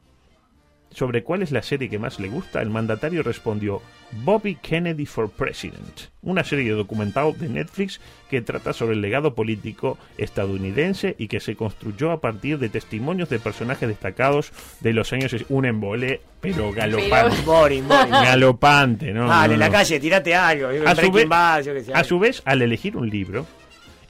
sobre 0.96 1.22
cuál 1.22 1.42
es 1.42 1.50
la 1.52 1.60
serie 1.60 1.90
que 1.90 1.98
más 1.98 2.18
le 2.18 2.28
gusta, 2.28 2.62
el 2.62 2.70
mandatario 2.70 3.22
respondió 3.22 3.82
Bobby 4.24 4.54
Kennedy 4.54 5.04
for 5.04 5.28
President, 5.28 6.08
una 6.22 6.42
serie 6.42 6.72
documental 6.72 7.38
de 7.38 7.50
Netflix 7.50 8.00
que 8.30 8.40
trata 8.40 8.72
sobre 8.72 8.94
el 8.94 9.02
legado 9.02 9.34
político 9.34 9.98
estadounidense 10.16 11.14
y 11.18 11.28
que 11.28 11.40
se 11.40 11.54
construyó 11.54 12.12
a 12.12 12.22
partir 12.22 12.58
de 12.58 12.70
testimonios 12.70 13.28
de 13.28 13.38
personajes 13.38 13.86
destacados 13.86 14.52
de 14.80 14.94
los 14.94 15.12
años 15.12 15.36
un 15.50 15.66
embole, 15.66 16.22
pero 16.40 16.72
galopante. 16.72 17.42
Boring, 17.44 17.86
boring. 17.86 18.10
Galopante, 18.10 19.12
¿no? 19.12 19.28
Dale, 19.28 19.48
no, 19.48 19.54
en 19.54 19.60
la 19.60 19.66
no. 19.66 19.72
calle, 19.72 20.00
tirate 20.00 20.34
algo. 20.34 20.68
A 20.68 20.94
su, 20.94 20.96
Breaking 20.96 21.12
vez, 21.12 21.28
Bad, 21.28 21.62
yo 21.62 21.74
qué 21.74 21.84
sé. 21.84 21.92
a 21.92 22.04
su 22.04 22.18
vez, 22.18 22.40
al 22.46 22.62
elegir 22.62 22.96
un 22.96 23.10
libro, 23.10 23.46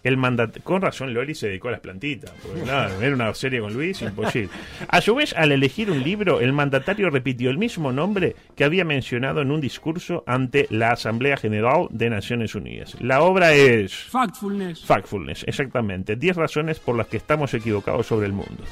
el 0.07 0.17
mandat 0.17 0.63
con 0.63 0.83
razón 0.83 1.13
Loli 1.13 1.35
se 1.35 1.49
dedicó 1.49 1.69
a 1.69 1.73
las 1.73 1.81
plantitas, 1.81 2.31
porque 2.43 2.63
claro, 2.63 3.01
era 3.01 3.15
una 3.15 3.35
serie 3.35 3.61
con 3.61 3.75
Luis, 3.75 4.03
imposible. 4.03 4.51
A 4.89 5.01
su 5.01 5.15
vez, 5.15 5.35
al 5.37 5.53
elegir 5.53 5.91
un 5.91 6.03
libro, 6.03 6.41
el 6.41 6.53
mandatario 6.53 7.11
repitió 7.11 7.51
el 7.51 7.59
mismo 7.59 7.93
nombre 7.93 8.37
que 8.55 8.65
había 8.65 8.85
mencionado 8.85 9.41
en 9.41 9.51
un 9.51 9.61
discurso 9.61 10.23
ante 10.27 10.67
la 10.71 10.93
Asamblea 10.93 11.37
General 11.37 11.89
de 11.91 12.11
Naciones 12.11 12.55
Unidas. 12.55 12.97
La 13.01 13.23
obra 13.23 13.53
es 13.53 13.95
Factfulness. 13.95 14.85
Factfulness, 14.85 15.45
exactamente. 15.49 16.17
10 16.17 16.37
razones 16.37 16.79
por 16.79 16.97
las 16.97 17.09
que 17.09 17.17
estamos 17.17 17.53
equivocados 17.55 18.07
sobre 18.07 18.27
el 18.27 18.33
mundo. 18.33 18.65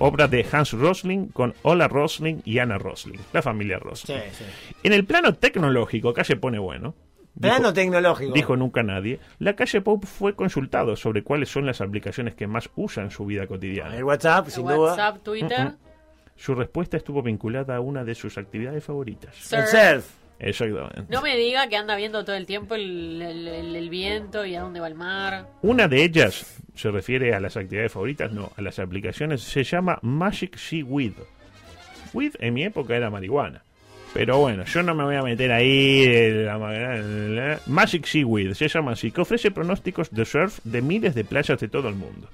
Obra 0.00 0.28
de 0.28 0.44
Hans 0.50 0.72
Rosling 0.72 1.28
con 1.28 1.54
Ola 1.62 1.88
Rosling 1.88 2.42
y 2.44 2.58
Anna 2.58 2.78
Rosling, 2.78 3.18
la 3.32 3.42
familia 3.42 3.78
Rosling. 3.78 4.16
Sí, 4.16 4.22
sí. 4.32 4.44
En 4.82 4.92
el 4.92 5.04
plano 5.04 5.34
tecnológico, 5.34 6.10
acá 6.10 6.24
se 6.24 6.36
pone 6.36 6.58
bueno. 6.58 6.94
Plano 7.40 7.68
Dijo- 7.68 7.72
tecnológico. 7.74 8.32
Dijo 8.32 8.56
nunca 8.56 8.82
nadie. 8.82 9.18
La 9.40 9.54
calle 9.56 9.80
Pop 9.80 10.04
fue 10.04 10.34
consultado 10.36 10.94
sobre 10.96 11.22
cuáles 11.24 11.48
son 11.48 11.66
las 11.66 11.80
aplicaciones 11.80 12.34
que 12.34 12.46
más 12.46 12.70
usa 12.76 13.02
en 13.02 13.10
su 13.10 13.26
vida 13.26 13.46
cotidiana. 13.46 13.96
El 13.96 14.04
WhatsApp, 14.04 14.46
sin 14.48 14.64
duda. 14.64 14.76
WhatsApp, 14.92 15.22
Twitter. 15.22 15.72
Su 16.36 16.54
respuesta 16.54 16.96
estuvo 16.96 17.22
vinculada 17.22 17.76
a 17.76 17.80
una 17.80 18.04
de 18.04 18.14
sus 18.14 18.38
actividades 18.38 18.84
favoritas. 18.84 19.34
Sir. 19.36 19.58
El 19.60 19.66
surf. 19.66 20.10
Exactamente. 20.38 21.04
No 21.08 21.22
me 21.22 21.36
diga 21.36 21.68
que 21.68 21.76
anda 21.76 21.94
viendo 21.96 22.24
todo 22.24 22.34
el 22.36 22.44
tiempo 22.46 22.74
el, 22.74 23.22
el- 23.22 23.48
el- 23.48 23.76
el 23.76 23.88
viento 23.88 24.44
y 24.44 24.54
a 24.56 24.60
dónde 24.62 24.80
va 24.80 24.88
el 24.88 24.94
mar. 24.96 25.46
Una 25.62 25.86
de 25.88 26.02
ellas 26.02 26.60
se 26.74 26.90
refiere 26.90 27.34
a 27.34 27.40
las 27.40 27.56
actividades 27.56 27.92
favoritas, 27.92 28.32
no, 28.32 28.50
a 28.56 28.60
las 28.62 28.78
aplicaciones. 28.80 29.42
Se 29.42 29.62
llama 29.62 29.98
Magic 30.02 30.56
Sea 30.56 30.84
Weed. 30.84 31.12
Weed 32.12 32.34
en 32.40 32.54
mi 32.54 32.64
época 32.64 32.96
era 32.96 33.10
marihuana. 33.10 33.62
Pero 34.14 34.38
bueno, 34.38 34.64
yo 34.64 34.82
no 34.84 34.94
me 34.94 35.02
voy 35.04 35.16
a 35.16 35.22
meter 35.22 35.50
ahí. 35.52 36.06
de 36.06 36.44
la 36.44 36.56
ma- 36.56 37.58
Magic 37.66 38.06
Sea 38.06 38.24
Weed 38.24 38.54
se 38.54 38.68
llama 38.68 38.92
así, 38.92 39.10
que 39.10 39.20
ofrece 39.20 39.50
pronósticos 39.50 40.10
de 40.10 40.24
surf 40.24 40.60
de 40.64 40.80
miles 40.80 41.14
de 41.16 41.24
playas 41.24 41.58
de 41.60 41.68
todo 41.68 41.88
el 41.88 41.96
mundo. 41.96 42.28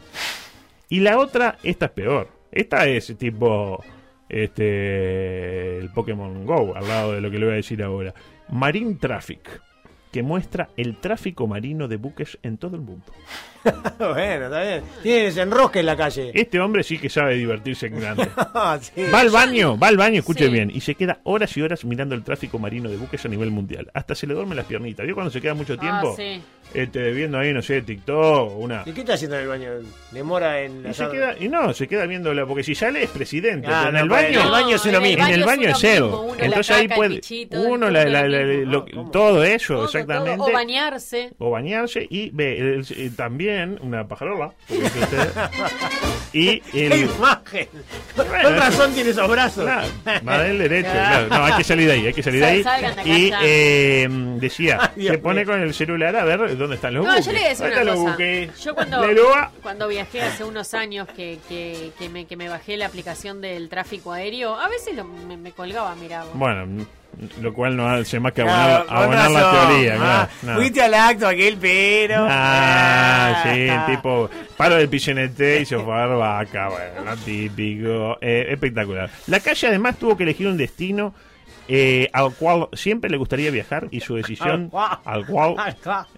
Y 0.91 1.01
la 1.01 1.19
otra, 1.19 1.57
esta 1.63 1.87
es 1.87 1.93
peor. 1.93 2.29
Esta 2.53 2.87
es 2.87 3.17
tipo 3.17 3.83
este 4.29 5.79
el 5.79 5.89
Pokémon 5.91 6.45
Go, 6.45 6.75
al 6.77 6.87
lado 6.87 7.13
de 7.13 7.21
lo 7.21 7.31
que 7.31 7.39
le 7.39 7.47
voy 7.47 7.53
a 7.55 7.57
decir 7.57 7.83
ahora. 7.83 8.13
Marine 8.51 8.97
Traffic, 8.97 9.41
que 10.11 10.23
muestra 10.23 10.71
el 10.77 10.97
tráfico 10.97 11.47
marino 11.47 11.87
de 11.87 11.97
buques 11.97 12.39
en 12.43 12.59
todo 12.59 12.77
el 12.77 12.83
mundo. 12.83 13.05
bueno, 13.99 14.45
está 14.47 14.63
bien. 14.63 14.83
Tiene 15.03 15.25
desenrosque 15.25 15.81
en 15.81 15.87
la 15.87 15.97
calle. 15.97 16.33
Este 16.35 16.59
hombre 16.59 16.83
sí 16.83 16.99
que 16.99 17.09
sabe 17.09 17.35
divertirse 17.37 17.87
en 17.87 18.01
grande. 18.01 18.29
Ah, 18.37 18.79
sí. 18.81 19.03
Va 19.13 19.21
al 19.21 19.31
baño, 19.31 19.79
va 19.79 19.89
al 19.89 19.97
baño, 19.97 20.19
escuche 20.21 20.47
Sí. 20.47 20.51
bien, 20.51 20.71
y 20.75 20.81
se 20.81 20.95
queda 20.95 21.21
horas 21.25 21.57
y 21.57 21.63
horas 21.63 21.85
mirando 21.85 22.15
el 22.15 22.25
tráfico 22.25 22.59
marino 22.59 22.89
de 22.91 22.97
buques 22.97 23.25
a 23.25 23.29
nivel 23.29 23.51
mundial. 23.51 23.91
Hasta 23.95 24.15
se 24.15 24.27
le 24.27 24.35
duermen 24.35 24.57
las 24.57 24.67
piernitas. 24.67 25.07
¿Vio 25.07 25.15
cuando 25.15 25.31
se 25.31 25.41
queda 25.41 25.55
mucho 25.55 25.79
tiempo? 25.79 26.11
Ah, 26.13 26.17
sí. 26.17 26.43
Este, 26.75 27.11
viendo 27.13 27.39
ahí, 27.39 27.53
no 27.53 27.63
sé, 27.63 27.83
TikTok, 27.83 28.57
una... 28.59 28.83
¿Y 28.87 28.93
qué 28.93 29.01
está 29.01 29.15
haciendo 29.15 29.37
en 29.37 29.43
el 29.43 29.49
baño? 29.49 29.71
¿Demora 30.13 30.61
en 30.63 30.81
Y 30.81 30.83
se 30.95 31.05
hacer- 31.05 31.11
queda, 31.11 31.35
y 31.39 31.49
no, 31.49 31.73
se 31.73 31.87
queda 31.89 32.07
viéndola, 32.07 32.47
porque 32.47 32.63
si 32.63 32.75
sale 32.75 33.03
es 33.03 33.11
presidente. 33.11 33.69
Ah, 33.71 33.83
pero 33.87 33.97
en 33.99 34.03
el 34.05 34.09
baño, 34.09 34.29
en 34.41 34.47
el 34.47 34.51
baño 34.51 34.77
es 34.77 34.85
uno 34.87 35.01
mismo. 35.01 35.27
en 35.27 35.35
el 35.35 35.45
baño 35.45 35.69
es 35.71 35.83
la 35.83 36.45
Entonces 36.45 36.77
ahí 36.77 36.89
puede, 36.89 37.21
uno 37.57 37.91
la- 37.91 38.05
la- 38.05 38.29
la- 38.29 38.85
todo 39.13 39.43
eso, 39.45 39.75
Todo, 39.75 39.85
exactamente. 39.87 40.37
todo. 40.37 40.47
O 40.49 40.53
bañarse. 40.53 41.31
o 41.39 41.51
bañarse 41.51 42.07
y 42.09 42.31
ve 42.31 42.59
el- 42.59 42.87
el- 42.97 43.17
también 43.17 43.79
una 43.83 44.07
pajarola 44.09 44.53
porque 44.69 44.87
es 44.87 44.97
usted, 44.97 45.29
y 46.33 46.61
¡Qué 46.61 46.87
el 46.87 47.01
imagen! 47.03 47.69
Bueno, 48.17 48.33
Con 48.43 48.57
razón 48.57 48.93
tiene 48.95 49.11
esos 49.11 49.29
brazos. 49.31 49.65
Claro, 49.65 49.89
va 50.29 50.43
del 50.43 50.59
derecho, 50.59 50.91
claro. 50.93 51.29
No, 51.29 51.45
hay 51.45 51.53
que 51.55 51.65
salir 51.65 51.87
de 51.87 51.93
ahí, 51.93 52.07
hay 52.07 52.13
que 52.13 52.23
salir 52.23 52.41
de 52.41 52.47
ahí. 52.47 52.63
Salgan 52.63 52.97
de 52.97 53.03
Y 53.11 53.33
eh, 53.43 54.09
decía, 54.41 54.93
se 54.97 55.19
pone 55.19 55.45
mío. 55.45 55.53
con 55.53 55.61
el 55.63 55.75
celular 55.75 56.17
a 56.17 56.25
ver 56.25 56.57
dónde 56.61 56.77
están 56.77 56.95
los 56.95 57.05
No, 57.05 57.11
buques. 57.11 57.27
yo 57.27 57.33
le 57.33 57.39
voy 57.39 57.47
a 57.47 57.49
decir 57.51 57.67
¿Dónde 57.67 57.83
una 57.83 57.91
están 57.93 57.95
los 57.95 58.05
cosa. 58.05 58.11
buques? 58.13 58.65
Yo 58.65 58.75
cuando, 58.75 59.51
cuando 59.63 59.89
viajé 59.89 60.23
hace 60.23 60.45
unos 60.45 60.75
años 60.75 61.09
que, 61.09 61.39
que, 61.49 61.91
que 61.99 62.09
me, 62.09 62.27
que 62.27 62.37
me 62.37 62.49
bajé 62.49 62.77
la 62.77 62.87
aplicación 62.87 63.41
del 63.41 63.69
tráfico 63.69 64.13
aéreo, 64.13 64.55
a 64.55 64.69
veces 64.69 64.95
lo- 64.97 65.05
me, 65.05 65.37
me 65.37 65.53
colgaba, 65.53 65.95
mirá. 65.97 66.25
vos. 66.25 66.35
Bueno, 66.35 66.85
lo 67.41 67.53
cual 67.53 67.77
no 67.77 67.89
hace 67.89 68.21
más 68.21 68.33
que 68.33 68.43
abonar, 68.43 68.87
abonar 68.89 69.31
la 69.31 69.51
teoría. 69.51 69.95
Ah, 69.99 70.29
claro, 70.41 70.55
no. 70.55 70.55
Fuiste 70.61 70.81
al 70.83 70.95
acto 70.95 71.27
aquel, 71.27 71.57
pero. 71.61 72.27
Ah, 72.29 73.43
sí, 73.45 73.69
tipo, 73.93 74.31
paro 74.57 74.77
del 74.77 74.89
pichonete 74.89 75.61
y 75.61 75.67
se 75.67 75.77
fue 75.79 75.93
a 75.95 76.07
dar 76.07 76.17
vaca, 76.17 76.69
bueno, 76.69 77.17
típico, 77.25 78.17
eh, 78.21 78.47
espectacular. 78.51 79.11
La 79.27 79.41
calle 79.41 79.67
además 79.69 79.97
tuvo 79.99 80.17
que 80.17 80.23
elegir 80.23 80.47
un 80.47 80.57
destino 80.57 81.15
eh, 81.73 82.11
al 82.13 82.35
cual 82.35 82.67
siempre 82.73 83.09
le 83.11 83.17
gustaría 83.17 83.51
viajar 83.53 83.87
y 83.93 84.01
su 84.01 84.15
decisión, 84.21 84.71
al 85.05 85.25
cual, 85.25 85.55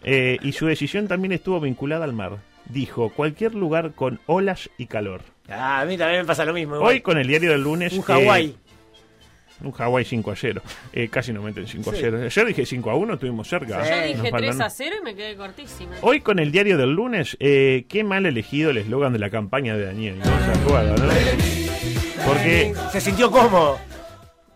eh, 0.02 0.38
y 0.42 0.52
su 0.52 0.66
decisión 0.66 1.06
también 1.08 1.32
estuvo 1.32 1.60
vinculada 1.60 2.04
al 2.04 2.14
mar. 2.14 2.38
Dijo, 2.64 3.10
cualquier 3.10 3.54
lugar 3.54 3.92
con 3.92 4.18
olas 4.26 4.70
y 4.78 4.86
calor. 4.86 5.20
Ah, 5.50 5.80
a 5.80 5.84
mí 5.84 5.98
también 5.98 6.22
me 6.22 6.26
pasa 6.26 6.44
lo 6.46 6.54
mismo. 6.54 6.76
Hoy 6.76 6.80
igual. 6.96 7.02
con 7.02 7.18
el 7.18 7.26
diario 7.26 7.50
del 7.50 7.62
lunes... 7.62 7.92
Un 7.92 7.98
eh, 7.98 8.02
Hawái. 8.06 8.56
un 9.62 9.72
Hawái 9.72 10.04
5 10.06 10.30
a 10.30 10.36
0. 10.36 10.62
Eh, 10.92 11.08
casi 11.08 11.32
no 11.34 11.42
meten 11.42 11.66
5 11.66 11.90
a 11.90 11.92
Sí. 11.92 11.98
0. 12.00 12.18
Ayer 12.24 12.46
dije 12.46 12.64
5 12.64 12.90
a 12.90 12.94
1, 12.94 13.14
estuvimos 13.14 13.46
cerca. 13.48 13.84
Sí. 13.84 13.90
Yo 13.90 13.96
dije 14.06 14.14
Nos 14.14 14.22
3 14.22 14.32
faltan- 14.56 14.62
a 14.62 14.70
0 14.70 14.96
y 15.00 15.04
me 15.04 15.14
quedé 15.14 15.36
cortísima. 15.36 15.92
Hoy 16.00 16.20
con 16.20 16.38
el 16.38 16.50
diario 16.52 16.78
del 16.78 16.92
lunes, 16.92 17.36
eh, 17.40 17.84
qué 17.88 18.04
mal 18.04 18.24
elegido 18.24 18.70
el 18.70 18.78
eslogan 18.78 19.12
de 19.12 19.18
la 19.18 19.28
campaña 19.28 19.76
de 19.76 19.84
Daniel, 19.86 20.18
¿no? 20.20 20.24
¿Se 20.24 20.60
acuerdan, 20.60 20.94
no? 21.06 21.12
Porque, 22.26 22.72
Se 22.92 23.00
sintió 23.00 23.30
cómodo. 23.30 23.78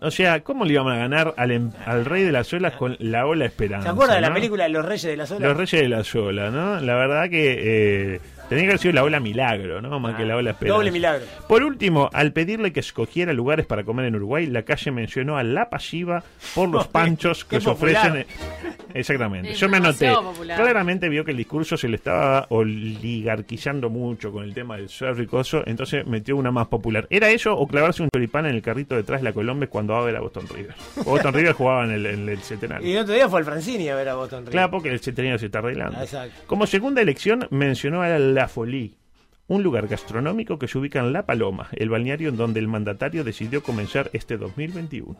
O 0.00 0.10
sea, 0.10 0.40
¿cómo 0.42 0.64
le 0.64 0.74
iban 0.74 0.88
a 0.88 0.96
ganar 0.98 1.34
al, 1.36 1.50
em- 1.50 1.70
al 1.86 2.04
rey 2.04 2.22
de 2.22 2.32
las 2.32 2.52
olas 2.52 2.74
con 2.74 2.96
la 2.98 3.26
ola 3.26 3.44
esperanza? 3.46 3.88
¿Se 3.88 3.92
acuerda 3.92 4.14
de 4.16 4.20
la 4.20 4.34
película 4.34 4.68
Los 4.68 4.84
Reyes 4.84 5.04
de 5.04 5.16
la 5.16 5.26
Sola? 5.26 5.48
Los 5.48 5.56
reyes 5.56 5.80
de 5.82 5.88
la 5.88 6.02
ola, 6.22 6.50
¿no? 6.50 6.80
La 6.80 6.94
verdad 6.96 7.30
que 7.30 8.14
eh, 8.14 8.20
tenía 8.48 8.64
que 8.64 8.70
haber 8.70 8.78
sido 8.78 8.94
la 8.94 9.04
ola 9.04 9.20
milagro, 9.20 9.80
¿no? 9.80 9.98
Más 10.00 10.14
que 10.16 10.24
la 10.24 10.36
ola 10.36 10.50
esperanza. 10.50 10.76
Doble 10.76 10.90
milagro. 10.90 11.24
Por 11.48 11.62
último, 11.62 12.10
al 12.12 12.32
pedirle 12.32 12.72
que 12.72 12.80
escogiera 12.80 13.32
lugares 13.32 13.66
para 13.66 13.84
comer 13.84 14.06
en 14.06 14.16
Uruguay, 14.16 14.46
la 14.46 14.62
calle 14.62 14.90
mencionó 14.90 15.36
a 15.36 15.42
La 15.42 15.70
Pasiva 15.70 16.22
por 16.54 16.68
los 16.68 16.86
panchos 16.88 17.44
que 17.44 17.60
se 17.60 17.68
ofrecen. 17.68 18.26
Exactamente. 18.94 19.54
Yo 19.54 19.68
me 19.68 19.76
anoté. 19.76 20.10
popular. 20.12 20.58
Claramente 20.58 21.08
vio 21.08 21.24
que 21.24 21.32
el 21.32 21.36
discurso 21.36 21.76
se 21.76 21.88
le 21.88 21.96
estaba 21.96 22.46
oligarquizando 22.48 23.90
mucho 23.90 24.32
con 24.32 24.44
el 24.44 24.54
tema 24.54 24.76
del 24.76 24.88
surf 24.88 25.20
y 25.20 25.26
coso, 25.26 25.62
entonces 25.66 26.06
metió 26.06 26.36
una 26.36 26.50
más 26.50 26.68
popular. 26.68 27.06
¿Era 27.10 27.30
eso 27.30 27.56
o 27.56 27.66
clavarse 27.66 28.02
un 28.02 28.08
choripán 28.14 28.46
en 28.46 28.54
el 28.54 28.62
carrito 28.62 28.96
detrás 28.96 29.20
de 29.20 29.24
la 29.24 29.32
Colombia 29.32 29.68
cuando 29.68 29.92
va 29.92 30.00
a 30.00 30.04
ver 30.04 30.16
a 30.16 30.20
Boston 30.20 30.46
River? 30.48 30.74
Boston 31.04 31.34
River 31.34 31.52
jugaba 31.52 31.84
en 31.84 31.90
el, 31.90 32.06
en 32.06 32.28
el 32.28 32.38
centenario. 32.38 32.88
Y 32.88 32.92
el 32.92 32.98
otro 33.02 33.14
día 33.14 33.28
fue 33.28 33.40
al 33.40 33.44
Francini 33.44 33.88
a 33.88 33.96
ver 33.96 34.08
a 34.08 34.14
Boston 34.14 34.40
River. 34.40 34.52
Claro, 34.52 34.70
porque 34.70 34.88
el 34.90 35.00
centenario 35.00 35.38
se 35.38 35.46
está 35.46 35.58
arreglando. 35.58 35.98
Ah, 35.98 36.04
exacto. 36.04 36.34
Como 36.46 36.66
segunda 36.66 37.02
elección 37.02 37.46
mencionó 37.50 38.02
a 38.02 38.08
La 38.36 38.48
Folie, 38.48 38.98
un 39.48 39.62
lugar 39.62 39.86
gastronómico 39.86 40.58
que 40.58 40.66
se 40.68 40.76
ubica 40.78 40.98
en 40.98 41.12
La 41.12 41.24
Paloma, 41.24 41.68
el 41.72 41.88
balneario 41.88 42.28
en 42.30 42.36
donde 42.36 42.58
el 42.60 42.66
mandatario 42.68 43.22
decidió 43.24 43.62
comenzar 43.62 44.10
este 44.12 44.36
2021. 44.36 45.16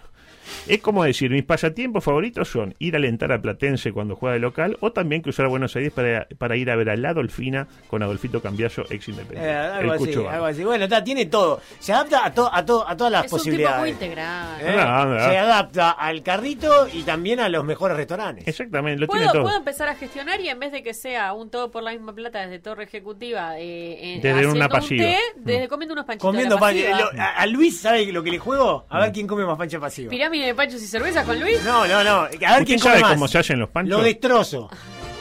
Es 0.69 0.81
como 0.81 1.03
decir, 1.05 1.31
mis 1.31 1.43
pasatiempos 1.45 2.05
favoritos 2.05 2.49
son 2.49 2.75
ir 2.79 2.95
a 2.95 2.99
alentar 2.99 3.33
a 3.33 3.41
Platense 3.43 3.93
cuando 3.93 4.15
juega 4.15 4.35
de 4.35 4.41
local 4.41 4.77
o 4.81 4.93
también 4.93 5.21
cruzar 5.23 5.47
a 5.47 5.49
Buenos 5.49 5.75
Aires 5.75 5.93
para, 5.93 6.29
para 6.39 6.57
ir 6.57 6.71
a 6.71 6.77
ver 6.77 6.91
a 6.91 6.97
La 6.97 7.15
Dolfina 7.15 7.67
con 7.89 8.03
Adolfito 8.03 8.41
Cambiaso, 8.41 8.83
ex 8.91 9.09
Eh, 9.09 9.11
independiente. 9.11 9.51
algo, 9.51 9.95
el 9.95 10.01
así, 10.03 10.15
algo. 10.15 10.67
Bueno, 10.69 10.85
está, 10.85 11.03
tiene 11.03 11.27
todo. 11.27 11.61
Se 11.81 11.93
adapta 11.93 12.25
a, 12.25 12.33
to- 12.33 12.51
a, 12.53 12.65
to- 12.65 12.89
a 12.89 12.97
todas 12.97 13.13
las 13.13 13.27
es 13.27 13.33
un 13.33 13.39
tipo 13.39 13.45
posibilidades. 13.45 13.81
muy 13.81 13.91
integral. 13.91 14.61
¿Eh? 14.61 14.77
Ah, 14.79 15.17
ah. 15.19 15.31
Se 15.31 15.39
adapta 15.39 15.91
al 15.91 16.23
carrito 16.23 16.87
y 16.93 17.03
también 17.03 17.41
a 17.41 17.49
los 17.49 17.65
mejores 17.65 17.97
restaurantes. 17.97 18.47
Exactamente, 18.47 19.01
lo 19.01 19.07
tiene 19.09 19.23
¿Puedo, 19.27 19.33
todo. 19.33 19.43
puedo 19.45 19.57
empezar 19.59 19.89
a 19.89 19.95
gestionar 19.97 20.41
y 20.41 20.49
en 20.49 20.61
vez 20.61 20.71
de 20.71 20.83
que 20.85 20.95
sea 20.95 21.33
un 21.33 21.51
todo 21.51 21.71
por 21.73 21.83
la 21.83 21.91
misma 21.93 22.15
plata 22.15 22.41
desde 22.43 22.61
torre 22.61 22.85
ejecutiva, 22.85 23.59
eh, 23.59 24.16
eh, 24.17 24.21
Desde 24.23 24.31
haciendo 24.39 24.57
una 24.57 24.65
un 24.67 24.71
pasiva. 24.71 25.05
té, 25.05 25.19
Mm. 25.37 25.45
desde 25.45 25.69
comiendo 25.69 25.93
unos 25.95 26.05
panchitos. 26.07 26.29
Comiendo 26.31 26.55
de 26.57 26.61
la 26.61 26.67
pan. 26.67 26.75
pasiva. 26.75 27.13
lo- 27.13 27.23
a, 27.23 27.27
a 27.37 27.47
Luis, 27.47 27.81
¿sabe 27.81 28.07
lo 28.13 28.23
que 28.23 28.31
le 28.31 28.39
juego? 28.39 28.87
Mm. 28.91 28.95
A 28.95 29.01
ver 29.01 29.13
quién 29.13 29.27
come 29.27 29.45
más 29.45 29.57
pancha 29.59 29.79
pasiva. 29.81 30.11
Pirámide 30.11 30.47
de 30.47 30.55
panchos 30.55 30.83
y 30.83 30.87
cerveza 30.87 31.25
con 31.25 31.39
Luis. 31.41 31.63
No, 31.65 31.87
no, 31.87 32.05
no. 32.05 32.11
A 32.21 32.29
ver 32.29 32.35
¿Usted 32.35 32.65
quién 32.67 32.79
sabe 32.79 32.95
come 32.97 33.03
más. 33.03 33.13
cómo 33.15 33.29
se 33.29 33.39
hacen 33.39 33.59
los 33.61 33.69
panchos? 33.71 33.99
Lo 33.99 34.05
destrozo. 34.05 34.71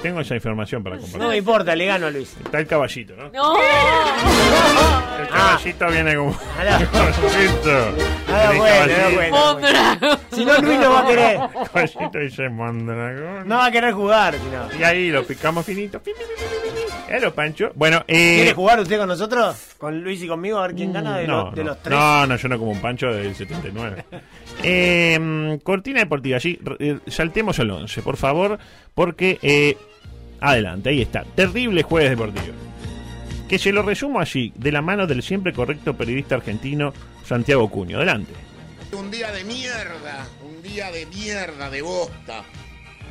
Tengo 0.02 0.20
esa 0.22 0.36
información 0.36 0.84
para 0.84 0.98
No 0.98 1.02
me 1.02 1.10
compartir. 1.10 1.38
importa, 1.40 1.76
le 1.76 1.86
gano 1.88 2.06
a 2.08 2.12
Luis. 2.12 2.36
Está 2.44 2.60
el 2.60 2.68
caballito, 2.68 3.16
¿no? 3.16 3.30
No. 3.32 3.56
El 5.20 5.28
caballito 5.30 5.88
viene 5.88 6.16
como. 6.16 6.38
Ahora- 6.60 6.78
El 8.52 8.58
bueno, 8.58 9.16
bueno. 9.16 9.36
Mondragón. 9.38 10.20
Si 10.32 10.46
no, 10.46 10.58
Luis 10.60 10.80
no 10.80 10.92
va 10.92 11.00
a 11.00 11.08
querer. 11.08 11.40
Caballito 11.74 12.20
dice 12.20 12.50
Mondragón. 12.50 13.48
No 13.48 13.58
va 13.58 13.66
a 13.66 13.72
querer 13.72 13.94
jugar, 13.94 14.36
si 14.36 14.46
no. 14.76 14.80
Y 14.80 14.84
ahí 14.84 15.10
lo 15.10 15.24
picamos 15.26 15.66
finito. 15.66 16.00
Claro, 17.08 17.34
Pancho. 17.36 17.72
Bueno, 17.76 18.04
¿Quiere 18.08 18.50
eh. 18.50 18.54
jugar 18.54 18.80
usted 18.80 18.98
con 18.98 19.08
nosotros? 19.08 19.56
¿Con 19.78 20.02
Luis 20.04 20.22
y 20.24 20.28
conmigo? 20.28 20.58
A 20.58 20.68
ver 20.68 20.76
quién 20.76 20.92
gana 20.92 21.18
de, 21.18 21.28
No, 21.28 21.46
los, 21.46 21.56
de 21.56 21.64
no. 21.64 21.70
los 21.70 21.82
tres. 21.84 21.96
no, 21.98 22.26
no, 22.28 22.36
yo 22.36 22.48
no 22.48 22.58
como 22.60 22.72
un 22.72 22.82
pancho 22.82 23.08
del 23.08 23.36
79. 23.36 24.06
Eh, 24.64 25.18
mm, 25.20 25.58
cortina 25.58 26.00
deportiva, 26.00 26.40
sí. 26.40 26.60
r- 26.66 26.76
eh, 26.80 27.00
saltemos 27.08 27.60
al 27.60 27.70
11, 27.72 28.02
por 28.02 28.18
favor, 28.18 28.58
porque... 28.94 29.38
eh, 29.42 29.78
adelante, 30.42 30.90
ahí 30.90 31.02
está. 31.02 31.24
Terrible 31.36 31.84
jueves 31.84 32.10
deportivo. 32.12 32.56
Que 33.48 33.60
se 33.60 33.72
lo 33.72 33.84
resumo 33.84 34.20
así, 34.20 34.52
de 34.56 34.72
la 34.72 34.82
mano 34.82 35.06
del 35.06 35.22
siempre 35.22 35.54
correcto 35.54 35.96
periodista 35.96 36.36
argentino 36.36 36.94
Santiago 37.24 37.70
Cuño. 37.70 37.98
Adelante. 37.98 38.34
Un 38.98 39.12
día 39.12 39.32
de 39.32 39.44
mierda, 39.44 40.26
un 40.44 40.62
día 40.64 40.90
de 40.92 41.06
mierda, 41.06 41.70
de 41.70 41.82
bosta. 41.82 42.44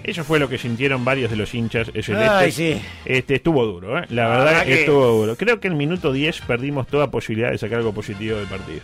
Eso 0.04 0.23
fue 0.23 0.38
lo 0.38 0.49
que 0.49 0.58
sintieron 0.58 1.04
varios 1.04 1.30
de 1.30 1.37
los 1.37 1.54
hinchas 1.54 1.87
celestes. 1.87 2.30
Ay, 2.30 2.52
sí. 2.52 2.80
Este, 3.04 3.37
estuvo 3.37 3.64
duro, 3.64 3.99
¿eh? 3.99 4.04
La 4.11 4.28
verdad 4.28 4.64
que 4.64 4.80
estuvo 4.80 5.06
duro. 5.06 5.37
Creo 5.37 5.61
que 5.61 5.68
en 5.68 5.73
el 5.73 5.78
minuto 5.78 6.12
10 6.12 6.42
perdimos 6.42 6.87
toda 6.87 7.11
posibilidad 7.11 7.50
de 7.50 7.58
sacar 7.58 7.78
algo 7.78 7.92
positivo 7.92 8.37
del 8.37 8.46
partido. 8.46 8.80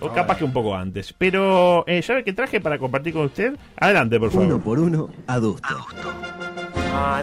O 0.00 0.10
capaz 0.12 0.38
que 0.38 0.44
un 0.44 0.52
poco 0.52 0.74
antes. 0.74 1.14
Pero, 1.16 1.84
eh, 1.86 2.02
¿sabe 2.02 2.24
qué 2.24 2.32
traje 2.32 2.60
para 2.60 2.78
compartir 2.78 3.12
con 3.12 3.26
usted? 3.26 3.54
Adelante, 3.76 4.18
por 4.18 4.30
favor. 4.30 4.46
Uno 4.46 4.58
por 4.60 4.78
uno, 4.78 5.10
adusto. 5.26 5.68
Ah, 6.96 7.22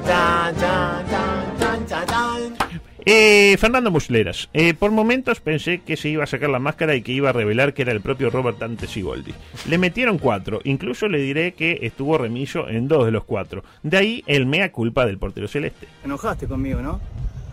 Eh, 3.05 3.57
Fernando 3.57 3.89
Musleras. 3.89 4.49
Eh, 4.53 4.73
por 4.73 4.91
momentos 4.91 5.39
pensé 5.39 5.79
que 5.79 5.97
se 5.97 6.09
iba 6.09 6.23
a 6.23 6.27
sacar 6.27 6.49
la 6.49 6.59
máscara 6.59 6.95
y 6.95 7.01
que 7.01 7.11
iba 7.11 7.29
a 7.29 7.33
revelar 7.33 7.73
que 7.73 7.81
era 7.81 7.91
el 7.91 8.01
propio 8.01 8.29
Robert 8.29 8.59
Dante 8.59 8.87
Sigoldi. 8.87 9.33
Le 9.67 9.77
metieron 9.77 10.17
cuatro. 10.17 10.61
Incluso 10.63 11.07
le 11.07 11.19
diré 11.19 11.53
que 11.53 11.79
estuvo 11.81 12.17
remiso 12.17 12.67
en 12.69 12.87
dos 12.87 13.05
de 13.05 13.11
los 13.11 13.23
cuatro. 13.23 13.63
De 13.81 13.97
ahí 13.97 14.23
el 14.27 14.45
mea 14.45 14.71
culpa 14.71 15.05
del 15.05 15.17
portero 15.17 15.47
celeste. 15.47 15.87
Te 16.01 16.05
enojaste 16.05 16.47
conmigo, 16.47 16.81
¿no? 16.81 16.99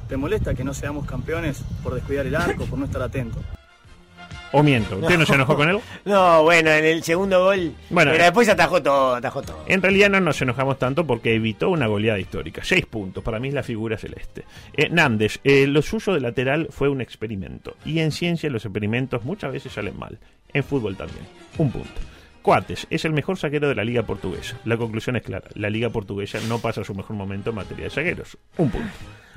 ¿Te 0.08 0.16
molesta 0.16 0.54
que 0.54 0.64
no 0.64 0.74
seamos 0.74 1.06
campeones 1.06 1.62
por 1.82 1.94
descuidar 1.94 2.26
el 2.26 2.34
arco, 2.34 2.64
por 2.64 2.78
no 2.78 2.84
estar 2.84 3.02
atento? 3.02 3.38
O 4.52 4.62
miento, 4.62 4.96
¿usted 4.96 5.18
no, 5.18 5.26
se 5.26 5.34
enojó 5.34 5.56
con 5.56 5.68
él? 5.68 5.78
No, 6.04 6.42
bueno, 6.42 6.70
en 6.70 6.84
el 6.84 7.02
segundo 7.02 7.44
gol. 7.44 7.74
Bueno, 7.90 8.12
pero 8.12 8.22
eh. 8.22 8.26
después 8.26 8.48
atajó 8.48 8.82
todo, 8.82 9.14
atajó 9.14 9.42
todo. 9.42 9.64
En 9.66 9.82
realidad 9.82 10.08
no 10.08 10.20
nos 10.20 10.40
enojamos 10.40 10.78
tanto 10.78 11.06
porque 11.06 11.34
evitó 11.34 11.68
una 11.70 11.86
goleada 11.86 12.18
histórica. 12.18 12.62
Seis 12.64 12.86
puntos, 12.86 13.22
para 13.22 13.38
mí 13.38 13.48
es 13.48 13.54
la 13.54 13.62
figura 13.62 13.98
celeste. 13.98 14.44
Eh, 14.74 14.88
Nández, 14.90 15.40
eh, 15.44 15.66
lo 15.66 15.82
suyo 15.82 16.14
de 16.14 16.20
lateral 16.20 16.68
fue 16.70 16.88
un 16.88 17.00
experimento. 17.00 17.76
Y 17.84 17.98
en 17.98 18.10
ciencia 18.10 18.48
los 18.48 18.64
experimentos 18.64 19.24
muchas 19.24 19.52
veces 19.52 19.72
salen 19.72 19.98
mal. 19.98 20.18
En 20.52 20.64
fútbol 20.64 20.96
también. 20.96 21.26
Un 21.58 21.70
punto. 21.70 22.00
Coates 22.42 22.86
es 22.88 23.04
el 23.04 23.12
mejor 23.12 23.36
zaguero 23.36 23.68
de 23.68 23.74
la 23.74 23.84
liga 23.84 24.04
portuguesa. 24.04 24.58
La 24.64 24.78
conclusión 24.78 25.16
es 25.16 25.22
clara. 25.22 25.48
La 25.54 25.68
liga 25.68 25.90
portuguesa 25.90 26.38
no 26.48 26.58
pasa 26.58 26.84
su 26.84 26.94
mejor 26.94 27.16
momento 27.16 27.50
en 27.50 27.56
materia 27.56 27.84
de 27.84 27.90
zagueros. 27.90 28.38
Un 28.56 28.70
punto. 28.70 28.88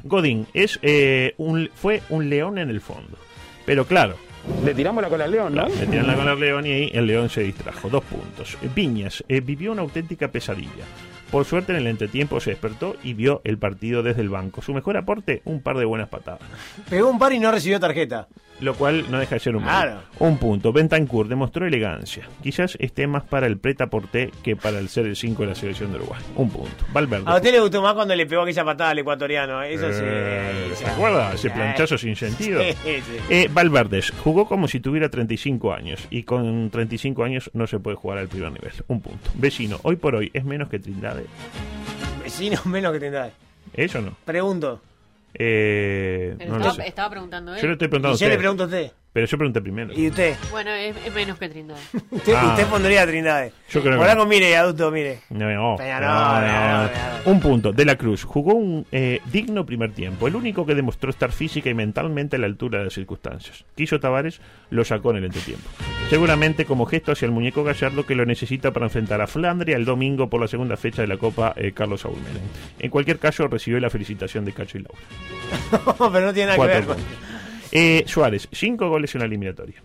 Godín 0.04 0.48
es, 0.54 0.80
eh, 0.82 1.34
un, 1.38 1.70
fue 1.74 2.02
un 2.10 2.30
león 2.30 2.58
en 2.58 2.70
el 2.70 2.80
fondo. 2.80 3.18
Pero 3.66 3.86
claro, 3.86 4.16
Le 4.64 4.74
tiramos 4.74 5.02
la 5.04 5.10
cola 5.10 5.26
al 5.26 5.32
león, 5.32 5.56
¿no? 5.56 5.68
le 5.68 5.88
tiran 5.88 6.08
la 6.08 6.16
cola 6.16 6.32
al 6.32 6.40
león 6.40 6.66
y 6.66 6.72
ahí 6.72 6.92
el 6.94 7.08
león 7.08 7.30
se 7.30 7.42
distrajo. 7.42 7.90
Dos 7.90 8.04
puntos. 8.04 8.58
Viñas 8.76 9.24
eh, 9.28 9.42
vivió 9.42 9.72
una 9.72 9.82
auténtica 9.82 10.30
pesadilla. 10.30 10.86
Por 11.32 11.46
suerte 11.46 11.72
en 11.72 11.78
el 11.78 11.88
entretiempo 11.88 12.40
se 12.42 12.52
despertó 12.52 12.98
y 13.04 13.14
vio 13.14 13.42
el 13.46 13.58
partido 13.58 14.04
desde 14.04 14.22
el 14.22 14.30
banco. 14.30 14.62
Su 14.62 14.74
mejor 14.74 14.98
aporte, 14.98 15.42
un 15.46 15.62
par 15.62 15.78
de 15.78 15.86
buenas 15.86 16.10
patadas. 16.10 16.42
Pegó 16.90 17.10
un 17.10 17.20
par 17.20 17.32
y 17.32 17.40
no 17.40 17.52
recibió 17.52 17.80
tarjeta. 17.80 18.28
Lo 18.62 18.76
cual 18.76 19.10
no 19.10 19.20
deja 19.20 19.36
de 19.36 19.40
ser 19.40 19.56
un 19.56 19.64
Claro. 19.64 20.02
Un 20.20 20.38
punto. 20.38 20.72
Bentancur 20.72 21.28
demostró 21.28 21.66
elegancia. 21.66 22.28
Quizás 22.42 22.78
esté 22.80 23.08
más 23.08 23.24
para 23.24 23.48
el 23.48 23.58
preta 23.58 23.88
porté 23.88 24.32
que 24.44 24.56
para 24.56 24.80
el 24.80 24.88
ser 24.88 25.08
el 25.08 25.16
5 25.16 25.42
de 25.42 25.48
la 25.50 25.56
selección 25.56 25.92
de 25.92 25.98
Uruguay. 25.98 26.22
Un 26.36 26.50
punto. 26.50 26.86
Valverde. 26.94 27.24
A 27.26 27.36
usted 27.36 27.52
le 27.52 27.60
gustó 27.60 27.82
más 27.82 27.94
cuando 27.94 28.16
le 28.16 28.26
pegó 28.26 28.44
aquella 28.44 28.64
patada 28.64 28.92
al 28.92 29.00
ecuatoriano. 29.00 29.64
Eso 29.64 29.92
sí. 29.92 30.02
Eh, 30.04 30.70
o 30.72 30.76
¿Se 30.76 30.86
acuerda? 30.86 31.34
Ese 31.34 31.48
eh, 31.48 31.52
planchazo 31.52 31.98
sin 31.98 32.16
sentido. 32.16 32.62
Sí, 32.82 33.02
sí. 33.02 33.18
Eh, 33.30 33.50
Valverdes 33.52 34.12
jugó 34.24 34.48
como 34.48 34.68
si 34.68 34.80
tuviera 34.80 35.10
35 35.10 35.74
años 35.74 36.08
y 36.10 36.24
con 36.24 36.70
35 36.70 37.24
años 37.24 37.50
no 37.54 37.68
se 37.68 37.80
puede 37.80 37.96
jugar 37.98 38.18
al 38.18 38.28
primer 38.28 38.52
nivel. 38.52 38.72
Un 38.88 39.02
punto. 39.02 39.30
Vecino, 39.36 39.80
hoy 39.84 39.96
por 39.98 40.16
hoy 40.16 40.32
es 40.34 40.44
menos 40.44 40.70
que 40.70 40.80
Trindade. 40.80 41.26
Vecino 42.24 42.60
menos 42.66 42.94
que 42.94 43.00
tendrá. 43.00 43.32
¿Eso 43.74 44.02
no? 44.02 44.16
Pregunto. 44.26 44.82
Eh, 45.34 46.36
no 46.48 46.58
estaba, 46.58 46.84
estaba 46.86 47.10
preguntando 47.10 47.52
Yo 47.56 47.62
le 47.62 47.68
él. 47.68 47.72
estoy 47.74 47.88
preguntando 47.88 48.16
a 48.16 48.18
yo 48.20 48.26
le 48.28 48.34
usted, 48.34 48.40
pregunto 48.40 48.64
a 48.64 48.66
usted. 48.68 48.92
Pero 49.14 49.26
yo 49.28 49.38
pregunté 49.38 49.62
primero. 49.62 49.92
¿Y 49.94 50.08
usted? 50.08 50.36
Bueno, 50.52 50.72
es, 50.72 50.96
es 51.06 51.14
menos 51.14 51.38
que 51.38 51.50
Trindade. 51.50 51.82
Usted, 52.12 52.34
Ah. 52.36 52.48
usted 52.52 52.66
pondría 52.68 53.04
a 53.04 53.08
Trindade. 53.08 53.52
Yo 53.70 53.82
creo 53.82 53.94
que 53.94 54.00
Polaco, 54.00 54.24
no. 54.24 54.26
mire, 54.26 54.56
adulto, 54.56 54.90
mire. 54.92 55.20
No, 55.30 55.50
no. 55.50 55.78
Un 57.26 57.40
punto. 57.40 57.72
De 57.74 57.86
la 57.86 57.96
Cruz 57.98 58.24
jugó 58.24 58.54
un 58.54 58.86
eh, 58.92 59.20
digno 59.32 59.66
primer 59.66 59.92
tiempo, 59.92 60.28
el 60.28 60.36
único 60.36 60.66
que 60.66 60.76
demostró 60.76 61.10
estar 61.10 61.32
física 61.32 61.70
y 61.70 61.74
mentalmente 61.74 62.36
a 62.36 62.40
la 62.40 62.46
altura 62.48 62.80
de 62.80 62.86
las 62.86 62.94
circunstancias. 62.94 63.66
Quiso 63.76 64.00
Tavares, 64.00 64.42
lo 64.70 64.84
sacó 64.84 65.12
en 65.12 65.18
el 65.18 65.26
entretiempo. 65.26 65.70
Seguramente 66.10 66.66
como 66.66 66.86
gesto 66.86 67.12
hacia 67.12 67.26
el 67.26 67.32
muñeco 67.32 67.64
Gallardo 67.64 68.06
que 68.06 68.16
lo 68.16 68.26
necesita 68.26 68.72
para 68.72 68.86
enfrentar 68.88 69.22
a 69.22 69.28
Flandria 69.28 69.76
el 69.78 69.86
domingo 69.86 70.30
por 70.30 70.42
la 70.42 70.48
segunda 70.48 70.78
fecha 70.78 71.02
de 71.02 71.08
la 71.08 71.18
Copa 71.18 71.54
eh, 71.56 71.72
Carlos 71.74 72.02
Saúl 72.02 72.18
Menem. 72.18 72.42
En 72.80 72.90
cualquier 72.90 73.20
caso, 73.20 73.48
recibió 73.48 73.80
la 73.80 73.90
felicitación 73.90 74.44
de 74.46 74.52
Cacho 74.54 74.78
y 74.78 74.82
Laura. 74.84 75.00
pero 76.12 76.26
no 76.28 76.34
tiene 76.34 76.52
nada 76.52 76.60
que 76.68 76.74
ver 76.74 76.86
con. 76.86 76.98
Eh, 77.72 78.04
Suárez, 78.08 78.50
cinco 78.52 78.90
goles 78.90 79.16
en 79.16 79.20
la 79.20 79.26
eliminatoria. 79.26 79.82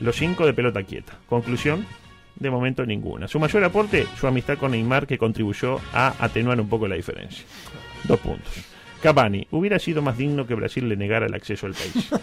Los 0.00 0.16
cinco 0.16 0.46
de 0.46 0.52
pelota 0.52 0.82
quieta. 0.84 1.18
Conclusión, 1.28 1.84
de 2.36 2.50
momento 2.50 2.86
ninguna. 2.86 3.26
Su 3.26 3.40
mayor 3.40 3.64
aporte, 3.64 4.06
su 4.18 4.26
amistad 4.26 4.58
con 4.58 4.70
Neymar, 4.70 5.06
que 5.06 5.18
contribuyó 5.18 5.80
a 5.92 6.14
atenuar 6.24 6.60
un 6.60 6.68
poco 6.68 6.86
la 6.86 6.94
diferencia. 6.94 7.44
Dos 8.04 8.20
puntos. 8.20 8.52
Cavani, 9.02 9.46
hubiera 9.52 9.78
sido 9.78 10.02
más 10.02 10.18
digno 10.18 10.46
que 10.46 10.54
Brasil 10.54 10.88
le 10.88 10.96
negara 10.96 11.26
el 11.26 11.34
acceso 11.34 11.66
al 11.66 11.74
país. 11.74 12.08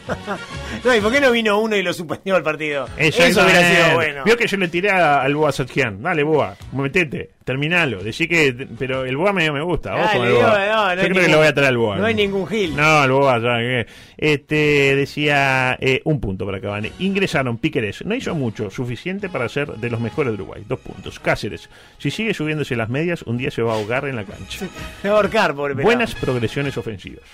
No, 0.83 0.93
¿y 0.95 1.01
por 1.01 1.11
qué 1.11 1.19
no 1.21 1.31
vino 1.31 1.59
uno 1.59 1.75
y 1.75 1.81
lo 1.81 1.93
suspendió 1.93 2.35
al 2.35 2.43
partido? 2.43 2.87
Eso 2.97 3.23
hubiera 3.23 3.63
sido 3.71 3.95
bueno. 3.95 4.23
Vio 4.23 4.37
que 4.37 4.45
yo 4.47 4.57
le 4.57 4.67
tiré 4.67 4.91
a- 4.91 5.21
al 5.21 5.33
Boa 5.35 5.51
Satjian. 5.51 6.01
Dale, 6.03 6.21
Boa, 6.23 6.55
metete, 6.73 7.31
terminalo. 7.43 8.03
Decí 8.03 8.27
que. 8.27 8.67
Pero 8.77 9.03
el 9.05 9.17
Boa 9.17 9.33
medio 9.33 9.53
me 9.53 9.61
gusta. 9.63 9.91
Dale, 9.91 10.27
el 10.27 10.33
Boa. 10.33 10.65
no, 10.67 10.95
no 10.95 11.01
yo 11.01 11.09
creo 11.09 11.25
que 11.25 11.31
lo 11.31 11.37
voy 11.37 11.47
a 11.47 11.53
traer 11.53 11.69
al 11.69 11.77
Boa. 11.77 11.97
No 11.97 12.05
hay 12.05 12.13
ningún 12.13 12.45
gil. 12.45 12.75
No, 12.75 13.03
el 13.03 13.11
Boa, 13.11 13.39
ya 13.39 13.57
que. 13.57 13.87
Este, 14.17 14.95
decía 14.95 15.77
eh, 15.79 16.01
un 16.05 16.19
punto 16.19 16.45
para 16.45 16.59
Cavani. 16.61 16.91
Ingresaron 16.99 17.57
Piquerés. 17.57 18.05
No 18.05 18.13
hizo 18.15 18.35
mucho, 18.35 18.69
suficiente 18.69 19.29
para 19.29 19.49
ser 19.49 19.69
de 19.73 19.89
los 19.89 19.99
mejores 19.99 20.31
de 20.31 20.35
Uruguay. 20.43 20.63
Dos 20.67 20.79
puntos. 20.79 21.19
Cáceres. 21.19 21.69
Si 21.97 22.11
sigue 22.11 22.33
subiéndose 22.33 22.75
las 22.75 22.89
medias, 22.89 23.23
un 23.23 23.37
día 23.37 23.49
se 23.51 23.61
va 23.61 23.73
a 23.73 23.75
ahogar 23.75 24.05
en 24.05 24.15
la 24.17 24.23
cancha. 24.23 24.67
Se 25.01 25.09
va 25.09 25.15
a 25.15 25.17
ahorcar, 25.17 25.53
pobre. 25.55 25.73
Buenas 25.75 26.15
progresiones 26.15 26.64
ofensivas. 26.77 27.25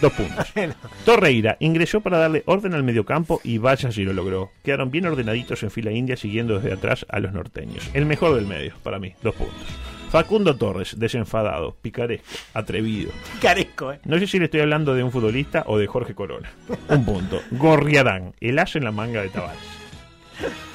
Dos 0.00 0.12
puntos. 0.12 0.46
Torreira 1.04 1.56
ingresó 1.60 2.00
para 2.00 2.18
darle 2.18 2.42
orden 2.46 2.74
al 2.74 2.84
mediocampo 2.84 3.40
y 3.44 3.58
vaya 3.58 3.90
si 3.92 4.04
lo 4.04 4.12
logró. 4.12 4.50
Quedaron 4.62 4.90
bien 4.90 5.06
ordenaditos 5.06 5.62
en 5.62 5.70
fila 5.70 5.90
india 5.90 6.16
siguiendo 6.16 6.58
desde 6.58 6.72
atrás 6.72 7.04
a 7.08 7.20
los 7.20 7.32
norteños. 7.32 7.88
El 7.92 8.06
mejor 8.06 8.34
del 8.34 8.46
medio, 8.46 8.74
para 8.82 8.98
mí. 8.98 9.14
Dos 9.22 9.34
puntos. 9.34 9.66
Facundo 10.10 10.56
Torres, 10.56 10.98
desenfadado, 10.98 11.76
picaresco, 11.80 12.26
atrevido. 12.54 13.12
Caresco, 13.40 13.92
eh. 13.92 14.00
No 14.04 14.18
sé 14.18 14.26
si 14.26 14.40
le 14.40 14.46
estoy 14.46 14.60
hablando 14.60 14.94
de 14.94 15.04
un 15.04 15.12
futbolista 15.12 15.62
o 15.66 15.78
de 15.78 15.86
Jorge 15.86 16.14
Corona. 16.14 16.50
Un 16.88 17.04
punto. 17.04 17.40
Gorriarán, 17.52 18.34
el 18.40 18.58
as 18.58 18.74
en 18.74 18.84
la 18.84 18.90
manga 18.90 19.22
de 19.22 19.28
Tavares. 19.28 19.79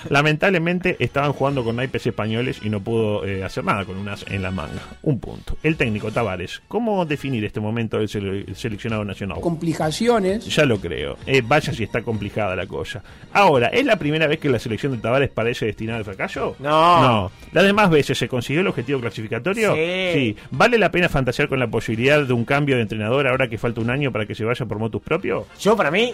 Lamentablemente 0.09 0.95
estaban 0.99 1.33
jugando 1.33 1.63
con 1.63 1.75
naipes 1.75 2.05
españoles 2.07 2.59
y 2.63 2.69
no 2.69 2.79
pudo 2.81 3.25
eh, 3.25 3.43
hacer 3.43 3.63
nada 3.63 3.85
con 3.85 3.97
un 3.97 4.07
as 4.09 4.25
en 4.29 4.41
la 4.41 4.51
manga. 4.51 4.81
Un 5.03 5.19
punto. 5.19 5.57
El 5.63 5.75
técnico 5.77 6.11
Tavares, 6.11 6.61
¿cómo 6.67 7.05
definir 7.05 7.43
este 7.45 7.59
momento 7.59 7.97
del 7.97 8.07
sele- 8.07 8.53
seleccionado 8.55 9.03
nacional? 9.05 9.39
Complicaciones. 9.41 10.45
Ya 10.45 10.65
lo 10.65 10.77
creo. 10.79 11.17
Eh, 11.25 11.41
vaya 11.45 11.73
si 11.73 11.83
está 11.83 12.01
complicada 12.01 12.55
la 12.55 12.67
cosa. 12.67 13.03
Ahora, 13.33 13.67
¿es 13.67 13.85
la 13.85 13.97
primera 13.97 14.27
vez 14.27 14.39
que 14.39 14.49
la 14.49 14.59
selección 14.59 14.91
de 14.93 14.97
Tavares 14.99 15.29
parece 15.29 15.65
destinada 15.65 15.99
al 15.99 16.05
fracaso? 16.05 16.55
No. 16.59 17.01
No. 17.01 17.31
¿Las 17.51 17.63
demás 17.63 17.89
veces 17.89 18.17
se 18.17 18.27
consiguió 18.27 18.61
el 18.61 18.67
objetivo 18.67 18.99
clasificatorio? 18.99 19.73
Sí. 19.75 20.35
¿Vale 20.51 20.77
la 20.77 20.91
pena 20.91 21.09
fantasear 21.09 21.47
con 21.49 21.59
la 21.59 21.67
posibilidad 21.67 22.23
de 22.23 22.33
un 22.33 22.45
cambio 22.45 22.75
de 22.75 22.81
entrenador 22.83 23.27
ahora 23.27 23.47
que 23.49 23.57
falta 23.57 23.81
un 23.81 23.89
año 23.89 24.11
para 24.11 24.25
que 24.25 24.35
se 24.35 24.43
vaya 24.45 24.65
por 24.65 24.79
motus 24.79 25.01
propio? 25.01 25.45
Yo, 25.59 25.75
para 25.75 25.91
mí, 25.91 26.13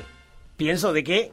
pienso 0.57 0.93
de 0.93 1.03
que. 1.03 1.31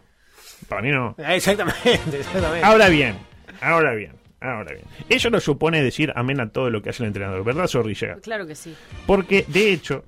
Para 0.68 0.82
mí 0.82 0.90
no. 0.90 1.14
Ah, 1.24 1.34
Exactamente, 1.36 1.78
exactamente. 2.18 2.64
Ahora 2.66 2.88
bien, 2.88 3.16
ahora 3.60 3.94
bien, 3.94 4.12
ahora 4.40 4.72
bien. 4.72 4.84
Eso 5.08 5.30
no 5.30 5.40
supone 5.40 5.82
decir 5.82 6.12
amén 6.16 6.40
a 6.40 6.50
todo 6.50 6.70
lo 6.70 6.82
que 6.82 6.90
hace 6.90 7.02
el 7.02 7.08
entrenador, 7.08 7.44
¿verdad, 7.44 7.66
Zorrilla? 7.66 8.16
Claro 8.22 8.46
que 8.46 8.54
sí. 8.54 8.74
Porque, 9.06 9.44
de 9.48 9.72
hecho, 9.72 10.04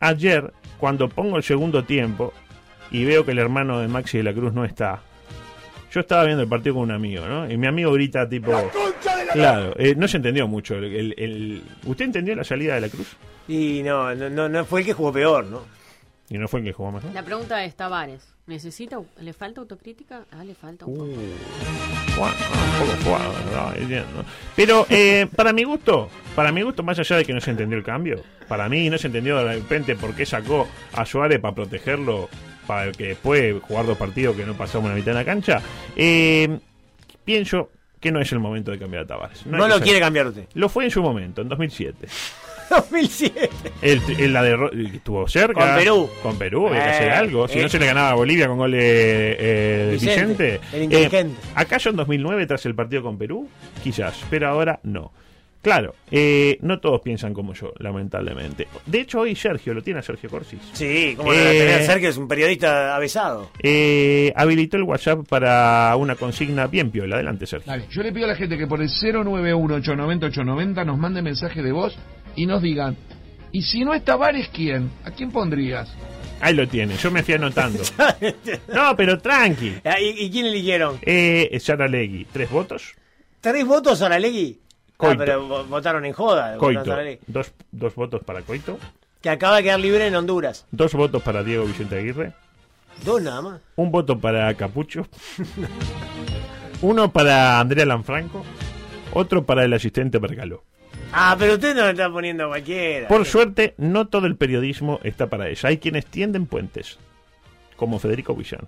ayer, 0.00 0.52
cuando 0.78 1.08
pongo 1.08 1.36
el 1.36 1.42
segundo 1.42 1.84
tiempo 1.84 2.32
y 2.90 3.04
veo 3.04 3.24
que 3.24 3.32
el 3.32 3.38
hermano 3.38 3.80
de 3.80 3.88
Maxi 3.88 4.18
de 4.18 4.24
la 4.24 4.32
Cruz 4.32 4.52
no 4.52 4.64
está, 4.64 5.00
yo 5.92 6.00
estaba 6.00 6.24
viendo 6.24 6.42
el 6.42 6.48
partido 6.48 6.74
con 6.76 6.84
un 6.84 6.90
amigo, 6.92 7.26
¿no? 7.26 7.50
Y 7.50 7.56
mi 7.56 7.66
amigo 7.66 7.92
grita 7.92 8.28
tipo... 8.28 8.52
Claro, 9.32 9.74
eh, 9.78 9.94
no 9.94 10.08
se 10.08 10.16
entendió 10.16 10.48
mucho. 10.48 10.74
el- 10.76 10.84
el- 10.94 11.14
el- 11.18 11.62
¿Usted 11.84 12.06
entendió 12.06 12.34
la 12.34 12.44
salida 12.44 12.74
de 12.76 12.80
la 12.82 12.88
cruz? 12.88 13.14
Y 13.46 13.82
no, 13.82 14.14
no, 14.14 14.30
no, 14.30 14.48
no 14.48 14.64
fue 14.64 14.80
el 14.80 14.86
que 14.86 14.94
jugó 14.94 15.12
peor, 15.12 15.44
¿no? 15.46 15.62
Y 16.30 16.36
no 16.38 16.46
fue 16.48 16.60
el 16.60 16.66
que 16.66 16.72
jugó 16.72 16.92
mejor. 16.92 17.10
La 17.14 17.22
pregunta 17.22 17.64
es 17.64 17.74
Tavares. 17.74 18.22
¿Necesita, 18.46 18.98
¿Le 19.20 19.32
falta 19.32 19.60
autocrítica? 19.60 20.24
Ah, 20.32 20.44
le 20.44 20.54
falta 20.54 20.84
un 20.86 20.94
poco. 20.96 21.06
Bueno, 22.16 22.34
un 22.92 23.04
poco. 23.04 23.72
Entiendo. 23.76 24.24
Pero 24.56 24.86
eh, 24.90 25.26
para 25.36 25.52
mi 25.52 25.64
gusto, 25.64 26.08
para 26.34 26.50
mi 26.52 26.62
gusto, 26.62 26.82
más 26.82 26.98
allá 26.98 27.16
de 27.16 27.24
que 27.24 27.32
no 27.34 27.40
se 27.40 27.50
entendió 27.50 27.76
el 27.78 27.84
cambio, 27.84 28.22
para 28.46 28.68
mí 28.68 28.88
no 28.90 28.98
se 28.98 29.06
entendió 29.08 29.36
de 29.38 29.54
repente 29.54 29.96
por 29.96 30.14
qué 30.14 30.24
sacó 30.26 30.66
a 30.94 31.04
Suárez 31.06 31.40
para 31.40 31.54
protegerlo, 31.54 32.28
para 32.66 32.90
que 32.92 33.08
después 33.08 33.60
jugar 33.62 33.86
dos 33.86 33.98
partidos 33.98 34.36
que 34.36 34.44
no 34.46 34.54
pasamos 34.54 34.86
una 34.86 34.94
mitad 34.96 35.10
en 35.10 35.14
la 35.16 35.24
cancha. 35.24 35.62
eh, 35.96 36.58
pienso 37.24 37.70
que 38.00 38.10
no 38.12 38.20
es 38.20 38.30
el 38.32 38.38
momento 38.38 38.70
de 38.70 38.78
cambiar 38.78 39.04
a 39.04 39.06
Tavares. 39.06 39.44
No, 39.44 39.58
lo 39.68 39.74
ser- 39.74 39.82
quiere 39.82 40.00
cambiar 40.00 40.28
usted. 40.28 40.46
Lo 40.54 40.68
fue 40.68 40.84
en 40.84 40.90
su 40.90 41.02
momento, 41.02 41.42
en 41.42 41.48
2007. 41.48 42.06
2007. 42.70 43.50
El, 43.82 44.00
el- 44.18 44.32
la 44.32 44.42
que 44.42 44.96
estuvo 44.96 45.26
cerca. 45.28 45.66
Con 45.66 45.74
Perú. 45.76 46.10
Con 46.22 46.38
Perú, 46.38 46.68
había 46.68 46.82
que 46.84 46.88
Eh, 46.88 46.92
hacer 46.92 47.10
algo. 47.10 47.48
Si 47.48 47.58
eh. 47.58 47.62
no 47.62 47.68
se 47.68 47.78
le 47.78 47.86
ganaba 47.86 48.10
a 48.10 48.14
Bolivia 48.14 48.46
con 48.48 48.58
gol 48.58 48.72
de 48.72 49.36
eh, 49.38 49.88
Vicente, 49.92 50.16
Vicente. 50.22 50.60
el 50.72 50.82
inteligente. 50.84 51.32
Eh, 51.34 51.50
¿Acaso 51.54 51.90
en 51.90 51.96
2009 51.96 52.46
tras 52.46 52.64
el 52.66 52.74
partido 52.74 53.02
con 53.02 53.18
Perú? 53.18 53.48
Quizás, 53.82 54.24
pero 54.30 54.48
ahora 54.48 54.80
no. 54.82 55.12
Claro, 55.60 55.96
eh, 56.12 56.56
no 56.62 56.78
todos 56.78 57.00
piensan 57.00 57.34
como 57.34 57.52
yo, 57.52 57.72
lamentablemente. 57.80 58.68
De 58.86 59.00
hecho, 59.00 59.20
hoy 59.20 59.34
Sergio, 59.34 59.74
¿lo 59.74 59.82
tiene 59.82 59.98
a 59.98 60.02
Sergio 60.02 60.30
Corsis? 60.30 60.60
Sí, 60.72 61.14
como 61.16 61.32
lo 61.32 61.36
va 61.38 61.44
a 61.44 61.52
Eh, 61.52 61.84
Sergio, 61.84 62.08
es 62.10 62.16
un 62.16 62.28
periodista 62.28 62.94
avesado. 62.94 63.50
Eh, 63.60 64.32
habilitó 64.36 64.76
el 64.76 64.84
WhatsApp 64.84 65.26
para 65.28 65.94
una 65.96 66.14
consigna 66.14 66.68
bien 66.68 66.92
piola. 66.92 67.16
Adelante, 67.16 67.44
Sergio. 67.44 67.72
Dale, 67.72 67.86
yo 67.90 68.02
le 68.04 68.12
pido 68.12 68.26
a 68.26 68.28
la 68.28 68.36
gente 68.36 68.56
que 68.56 68.68
por 68.68 68.80
el 68.80 68.88
091-890-890 68.88 70.86
nos 70.86 70.96
mande 70.96 71.22
mensaje 71.22 71.60
de 71.60 71.72
voz 71.72 71.98
y 72.42 72.46
nos 72.46 72.62
digan, 72.62 72.96
¿y 73.52 73.62
si 73.62 73.84
no 73.84 73.94
es 73.94 74.04
Tavares 74.04 74.48
quién? 74.48 74.90
¿A 75.04 75.10
quién 75.10 75.30
pondrías? 75.30 75.92
Ahí 76.40 76.54
lo 76.54 76.68
tiene, 76.68 76.96
yo 76.96 77.10
me 77.10 77.22
fui 77.24 77.34
anotando. 77.34 77.82
no, 78.74 78.96
pero 78.96 79.18
tranqui. 79.18 79.74
Ah, 79.84 79.98
¿Y, 80.00 80.24
y 80.24 80.30
quién 80.30 80.46
eligieron? 80.46 80.98
Eh, 81.02 81.58
Saralegui, 81.60 82.26
¿tres 82.32 82.48
votos? 82.50 82.94
¿Tres 83.40 83.66
votos 83.66 84.00
a 84.02 84.08
la 84.08 84.18
Legui? 84.18 84.60
Ah, 84.60 84.92
Coito. 84.96 85.18
pero 85.18 85.48
vo- 85.48 85.66
votaron 85.68 86.04
en 86.04 86.12
joda. 86.12 86.54
votaron 86.56 86.58
Coito, 86.58 86.84
Saralegui. 86.84 87.18
dos, 87.26 87.52
dos 87.72 87.94
votos 87.96 88.22
para 88.24 88.42
Coito, 88.42 88.78
Que 89.20 89.30
acaba 89.30 89.56
de 89.56 89.62
quedar 89.64 89.80
libre 89.80 90.06
en 90.06 90.14
Honduras. 90.14 90.64
dos 90.70 90.92
votos 90.94 91.22
para 91.22 91.42
Diego 91.42 91.64
Vicente 91.64 91.98
Aguirre, 91.98 92.32
Dos 93.04 93.20
nada 93.22 93.42
más. 93.42 93.60
un 93.76 93.90
voto 93.92 94.18
para 94.18 94.52
Capucho, 94.54 95.06
uno 96.82 97.12
para 97.12 97.58
Andrea 97.60 97.84
Lanfranco, 97.86 98.44
otro 99.12 99.44
para 99.44 99.64
el 99.64 99.72
asistente 99.72 100.18
Bergaló. 100.18 100.62
Ah, 101.12 101.36
pero 101.38 101.54
usted 101.54 101.74
no 101.74 101.84
le 101.84 101.90
está 101.90 102.10
poniendo 102.10 102.44
a 102.44 102.48
cualquiera. 102.48 103.08
Por 103.08 103.24
suerte, 103.24 103.74
no 103.78 104.08
todo 104.08 104.26
el 104.26 104.36
periodismo 104.36 105.00
está 105.02 105.28
para 105.28 105.48
eso. 105.48 105.66
Hay 105.66 105.78
quienes 105.78 106.06
tienden 106.06 106.46
puentes, 106.46 106.98
como 107.76 107.98
Federico 107.98 108.34
Villán, 108.34 108.66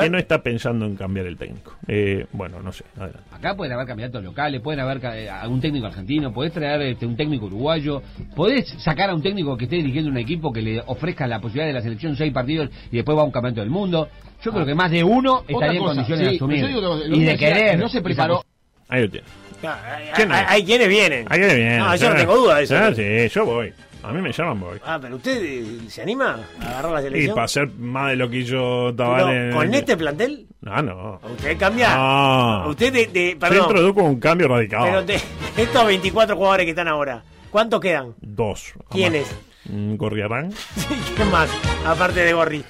que 0.00 0.08
no 0.08 0.18
está 0.18 0.42
pensando 0.42 0.86
en 0.86 0.96
cambiar 0.96 1.26
el 1.26 1.36
técnico. 1.36 1.76
Eh, 1.86 2.26
bueno, 2.32 2.60
no 2.62 2.72
sé, 2.72 2.84
adelante. 2.96 3.28
Acá 3.32 3.54
pueden 3.56 3.74
haber 3.74 3.86
candidatos 3.86 4.22
locales, 4.22 4.60
pueden 4.60 4.80
haber 4.80 5.04
eh, 5.04 5.28
algún 5.28 5.60
técnico 5.60 5.86
argentino, 5.86 6.32
podés 6.32 6.52
traer 6.52 6.80
este, 6.82 7.04
un 7.04 7.16
técnico 7.16 7.46
uruguayo, 7.46 8.02
podés 8.34 8.68
sacar 8.82 9.10
a 9.10 9.14
un 9.14 9.22
técnico 9.22 9.56
que 9.56 9.64
esté 9.64 9.76
dirigiendo 9.76 10.10
un 10.10 10.18
equipo 10.18 10.52
que 10.52 10.62
le 10.62 10.80
ofrezca 10.86 11.26
la 11.26 11.40
posibilidad 11.40 11.66
de 11.66 11.72
la 11.74 11.82
selección 11.82 12.16
seis 12.16 12.32
partidos 12.32 12.70
y 12.90 12.96
después 12.96 13.18
va 13.18 13.22
a 13.22 13.24
un 13.24 13.32
campeonato 13.32 13.60
del 13.60 13.70
mundo. 13.70 14.08
Yo 14.42 14.52
creo 14.52 14.64
que 14.64 14.74
más 14.74 14.90
de 14.90 15.04
uno 15.04 15.44
estaría 15.46 15.78
en 15.78 15.84
condiciones 15.84 16.24
sí, 16.24 16.30
de 16.30 16.36
asumir 16.36 16.60
yo 16.60 16.66
digo 16.68 16.80
que 16.80 17.08
lo 17.08 17.16
y 17.16 17.24
de 17.24 17.36
querer. 17.36 17.78
no 17.78 17.88
se 17.88 18.00
preparó. 18.00 18.44
Ahí 18.88 19.02
lo 19.02 19.10
tiene. 19.10 19.26
Ah, 19.64 19.80
hay, 19.96 20.08
¿Quién 20.14 20.32
hay- 20.32 20.42
es? 20.42 20.46
hay 20.50 20.64
quienes 20.64 20.88
vienen. 20.88 21.26
Ahí 21.30 21.38
viene. 21.40 21.78
No, 21.78 21.94
yo 21.96 22.10
no 22.10 22.16
tengo 22.16 22.36
duda 22.36 22.56
de 22.58 22.64
eso. 22.64 22.76
Ah, 22.76 22.92
sí, 22.94 23.28
yo 23.34 23.44
voy. 23.44 23.72
A 24.04 24.12
mí 24.12 24.20
me 24.20 24.32
llaman, 24.32 24.58
voy. 24.58 24.78
Ah, 24.84 24.98
pero 25.00 25.14
usted 25.14 25.40
eh, 25.44 25.64
se 25.88 26.02
anima 26.02 26.40
a 26.60 26.68
agarrar 26.70 26.90
la 26.92 27.00
Y 27.00 27.04
selección. 27.04 27.34
para 27.36 27.44
hacer 27.44 27.68
más 27.78 28.10
de 28.10 28.16
lo 28.16 28.28
que 28.28 28.38
hizo 28.38 28.56
Pero, 28.56 28.96
Tavares. 28.96 29.54
¿Con 29.54 29.74
este 29.74 29.96
plantel? 29.96 30.46
No, 30.60 30.82
no. 30.82 31.20
Usted 31.22 31.56
cambia. 31.56 31.94
No. 31.94 32.68
Usted 32.70 32.92
de, 32.92 33.06
de- 33.06 33.32
Yo 33.34 33.38
perdón. 33.38 33.58
introduzco 33.68 34.02
un 34.02 34.18
cambio 34.18 34.48
radical. 34.48 34.82
Pero 34.84 35.02
de 35.04 35.20
estos 35.56 35.86
24 35.86 36.34
jugadores 36.36 36.64
que 36.64 36.70
están 36.70 36.88
ahora, 36.88 37.22
¿cuántos 37.50 37.80
quedan? 37.80 38.14
Dos. 38.20 38.72
¿Quiénes? 38.90 39.32
Gorriarán. 39.66 40.52
¿Quién 41.16 41.30
más? 41.30 41.48
Aparte 41.86 42.20
de 42.24 42.32
Gorri. 42.32 42.64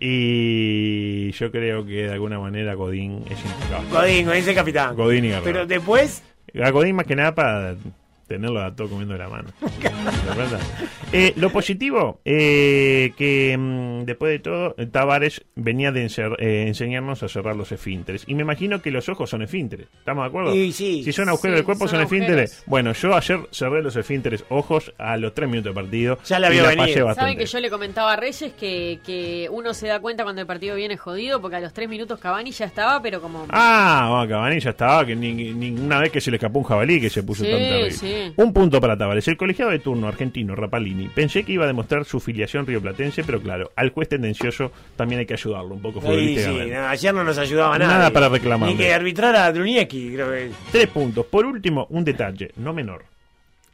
Y 0.00 1.32
yo 1.32 1.50
creo 1.50 1.84
que 1.84 2.04
de 2.06 2.12
alguna 2.12 2.38
manera 2.38 2.72
Godín 2.74 3.24
es 3.28 3.38
intocable. 3.44 3.88
Godín, 3.90 4.26
Godín 4.26 4.40
es 4.42 4.48
el 4.48 4.54
capitán. 4.54 4.96
Godín 4.96 5.24
y 5.24 5.28
Guerrero. 5.28 5.44
Pero 5.44 5.66
después, 5.66 6.22
A 6.54 6.70
más 6.92 7.06
que 7.06 7.16
nada 7.16 7.34
para 7.34 7.76
tenerlo 8.28 8.62
a 8.62 8.74
todo 8.76 8.88
comiendo 8.90 9.14
de 9.14 9.18
la 9.18 9.28
mano. 9.28 9.48
¿De 9.60 10.36
verdad? 10.36 10.60
Eh, 11.12 11.32
lo 11.36 11.50
positivo, 11.50 12.20
eh, 12.24 13.12
que 13.16 13.56
mm, 13.58 14.04
después 14.04 14.30
de 14.32 14.38
todo, 14.38 14.74
Tavares 14.92 15.42
venía 15.56 15.90
de 15.90 16.04
encer- 16.06 16.36
eh, 16.38 16.64
enseñarnos 16.68 17.22
a 17.22 17.28
cerrar 17.28 17.56
los 17.56 17.72
esfínteres. 17.72 18.24
Y 18.26 18.34
me 18.34 18.42
imagino 18.42 18.80
que 18.82 18.90
los 18.90 19.08
ojos 19.08 19.30
son 19.30 19.42
esfínteres. 19.42 19.88
¿Estamos 19.98 20.24
de 20.24 20.28
acuerdo? 20.28 20.52
Sí, 20.52 20.72
sí. 20.72 21.02
Si 21.02 21.12
son 21.12 21.28
agujeros 21.28 21.54
Sí, 21.54 21.56
del 21.56 21.64
cuerpo, 21.64 21.88
son 21.88 21.96
son, 21.96 22.02
esfínteres. 22.02 22.50
agujeros. 22.52 22.64
Bueno, 22.68 22.92
yo 22.92 23.16
ayer 23.16 23.40
cerré 23.50 23.82
los 23.82 23.96
esfínteres 23.96 24.44
ojos 24.50 24.92
a 24.98 25.16
los 25.16 25.32
tres 25.34 25.48
minutos 25.48 25.74
de 25.74 25.80
partido. 25.80 26.18
Ya 26.26 26.38
la 26.38 26.50
vio 26.50 26.66
venir. 26.66 27.02
Saben 27.14 27.38
que 27.38 27.46
yo 27.46 27.58
le 27.60 27.70
comentaba 27.70 28.12
a 28.12 28.16
Reyes 28.16 28.52
que, 28.58 29.00
que 29.04 29.48
uno 29.50 29.72
se 29.74 29.86
da 29.88 30.00
cuenta 30.00 30.22
cuando 30.24 30.40
el 30.42 30.46
partido 30.46 30.76
viene 30.76 30.96
jodido 30.96 31.40
porque 31.40 31.56
a 31.56 31.60
los 31.60 31.72
tres 31.72 31.88
minutos 31.88 32.18
Cavani 32.20 32.50
ya 32.50 32.66
estaba, 32.66 33.00
pero 33.00 33.20
como... 33.20 33.46
Ah, 33.50 34.08
bueno, 34.10 34.28
Cavani 34.28 34.60
ya 34.60 34.70
estaba, 34.70 35.06
que 35.06 35.16
ni, 35.16 35.32
ninguna 35.32 36.00
vez 36.00 36.12
que 36.12 36.20
se 36.20 36.30
le 36.30 36.36
escapó 36.36 36.58
un 36.58 36.64
jabalí 36.64 37.00
que 37.00 37.08
se 37.10 37.22
puso 37.22 37.44
Sí, 37.44 37.50
tan 37.50 37.58
terrible. 37.60 37.90
sí. 37.92 38.14
Un 38.36 38.52
punto 38.52 38.80
para 38.80 38.96
Tavares. 38.96 39.28
El 39.28 39.36
colegiado 39.36 39.70
de 39.70 39.78
turno 39.78 40.08
argentino, 40.08 40.54
Rapalini, 40.54 41.08
pensé 41.08 41.44
que 41.44 41.52
iba 41.52 41.64
a 41.64 41.66
demostrar 41.66 42.04
su 42.04 42.20
filiación 42.20 42.66
rioplatense, 42.66 43.24
pero 43.24 43.40
claro, 43.40 43.72
al 43.76 43.90
juez 43.90 44.08
tendencioso 44.08 44.72
también 44.96 45.20
hay 45.20 45.26
que 45.26 45.34
ayudarlo 45.34 45.74
un 45.74 45.82
poco 45.82 46.00
sí, 46.00 46.36
no, 46.70 46.86
ayer 46.86 47.14
no 47.14 47.24
nos 47.24 47.38
ayudaba 47.38 47.78
nada. 47.78 47.98
Nada 47.98 48.10
para 48.10 48.28
reclamarle. 48.28 48.74
Ni 48.74 48.80
que 48.80 48.92
arbitrara 48.92 49.46
a 49.46 49.52
Druniecki, 49.52 50.12
creo 50.12 50.30
que. 50.30 50.50
Tres 50.70 50.86
puntos. 50.88 51.26
Por 51.26 51.46
último, 51.46 51.86
un 51.90 52.04
detalle, 52.04 52.52
no 52.56 52.72
menor. 52.72 53.04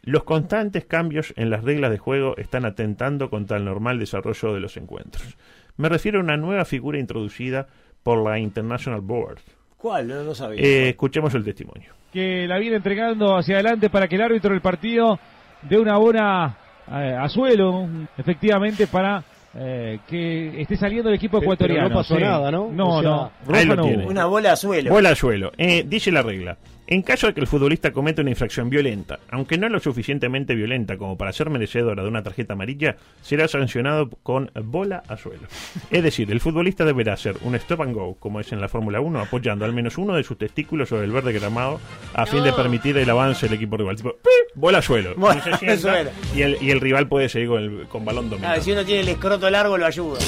Los 0.03 0.25
constantes 0.25 0.85
cambios 0.85 1.33
en 1.37 1.49
las 1.49 1.65
reglas 1.65 1.91
de 1.91 1.99
juego 1.99 2.37
están 2.37 2.67
atentando 2.67 3.31
contra 3.31 3.57
el 3.57 3.65
normal 3.65 3.99
desarrollo 3.99 4.53
de 4.53 4.61
los 4.61 4.77
encuentros. 4.77 5.37
Me 5.77 5.89
refiero 5.89 6.19
a 6.19 6.23
una 6.23 6.37
nueva 6.37 6.65
figura 6.65 6.99
introducida 6.99 7.69
por 8.03 8.23
la 8.23 8.39
International 8.39 9.01
Board. 9.01 9.41
¿Cuál? 9.85 10.09
No, 10.09 10.23
no 10.23 10.35
sabía. 10.35 10.63
Eh, 10.63 10.89
escuchemos 10.89 11.35
el 11.35 11.45
testimonio. 11.45 11.93
que 12.11 12.47
la 12.49 12.59
viene 12.59 12.77
entregando 12.77 13.37
hacia 13.37 13.57
adelante 13.57 13.91
para 13.91 14.09
que 14.09 14.15
el 14.15 14.23
árbitro 14.23 14.51
del 14.53 14.63
partido 14.63 15.19
dé 15.61 15.79
una 15.79 15.99
buena 15.99 16.57
eh, 16.91 17.15
a 17.21 17.29
suelo, 17.29 17.87
efectivamente, 18.17 18.87
para 18.87 19.23
eh, 19.55 19.99
que 20.09 20.59
esté 20.63 20.79
saliendo 20.79 21.11
el 21.11 21.17
equipo 21.17 21.37
ecuatoriano. 21.37 21.83
pero 21.83 21.95
no 21.97 22.01
pasó 22.01 22.17
sí. 22.17 22.23
nada, 22.23 22.51
¿no? 22.51 22.71
No, 22.73 22.97
O 22.97 23.01
sea, 23.03 23.11
no. 23.11 23.25
Ahí 23.25 23.31
Roja 23.47 23.65
lo 23.67 23.77
no 23.77 23.83
tiene. 23.83 24.03
hubo. 24.05 24.11
Una 24.11 24.25
bola 24.25 24.53
a 24.53 24.57
suelo. 24.57 24.91
Bola 24.91 25.09
al 25.11 25.17
suelo. 25.17 25.53
Eh, 25.59 25.85
dice 25.87 26.11
la 26.11 26.23
regla. 26.23 26.57
En 26.87 27.01
caso 27.01 27.27
de 27.27 27.33
que 27.33 27.41
el 27.41 27.47
futbolista 27.47 27.93
cometa 27.93 28.21
una 28.21 28.29
infracción 28.31 28.69
violenta, 28.69 29.19
aunque 29.31 29.57
no 29.57 29.71
lo 29.71 29.81
suficientemente 29.81 30.55
violenta 30.55 30.99
como 30.99 31.17
para 31.17 31.33
ser 31.33 31.49
merecedora 31.49 32.03
de 32.03 32.09
una 32.11 32.23
tarjeta 32.23 32.53
amarilla, 32.53 32.97
será 33.23 33.49
sancionado 33.49 34.11
con 34.23 34.51
bola 34.65 35.03
a 35.09 35.17
suelo. 35.17 35.49
Es 35.91 36.03
decir, 36.03 36.31
el 36.31 36.41
futbolista 36.41 36.85
deberá 36.85 37.15
hacer 37.15 37.37
un 37.41 37.55
stop 37.55 37.81
and 37.81 37.95
go, 37.95 38.17
como 38.17 38.39
es 38.39 38.53
en 38.53 38.61
la 38.61 38.69
Fórmula 38.69 39.01
1, 39.01 39.19
apoyando 39.19 39.65
al 39.65 39.73
menos 39.73 39.97
uno 39.97 40.15
de 40.15 40.25
sus 40.25 40.37
testículos 40.37 40.91
sobre 40.91 41.05
el 41.07 41.11
verde 41.13 41.33
gramado 41.33 41.81
a 42.13 42.27
fin 42.27 42.43
de 42.45 42.51
No. 42.51 42.57
permitir 42.57 42.99
el 42.99 43.09
avance 43.09 43.47
del 43.47 43.55
equipo 43.57 43.79
rival. 43.79 43.97
Tipo, 43.97 44.13
¡pi! 44.17 44.29
bola 44.55 44.79
a 44.79 44.83
suelo. 44.83 45.15
Bola 45.17 45.41
sienta, 45.43 45.77
suelo. 45.79 46.11
y, 46.37 46.43
el, 46.43 46.59
y 46.61 46.71
el 46.71 46.83
rival 46.83 47.09
puede 47.09 47.31
seguir 47.31 47.49
con, 47.49 47.63
el- 47.63 47.87
con 47.89 48.05
balón 48.05 48.27
Ah, 48.27 48.31
dominado. 48.31 48.61
si 48.61 48.73
uno 48.73 48.85
tiene 48.85 49.01
el 49.01 49.09
escroto 49.09 49.49
largo, 49.49 49.79
lo 49.79 49.87
ayuda. 49.87 50.19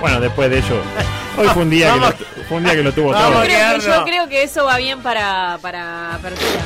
Bueno, 0.00 0.20
después 0.20 0.50
de 0.50 0.58
eso, 0.58 0.82
hoy 1.38 1.46
fue 1.48 1.62
un 1.62 1.70
día, 1.70 1.92
que, 1.94 2.00
lo, 2.00 2.12
fue 2.48 2.56
un 2.58 2.64
día 2.64 2.72
que 2.74 2.82
lo 2.82 2.92
tuvo 2.92 3.12
todo. 3.12 3.38
a 3.38 3.44
Creo 3.44 3.78
que- 3.78 3.86
yo 3.86 4.04
creo 4.04 4.28
que 4.28 4.42
eso 4.42 4.64
va 4.64 4.78
bien 4.78 5.00
para, 5.02 5.58
para 5.62 6.14
apertura. 6.14 6.62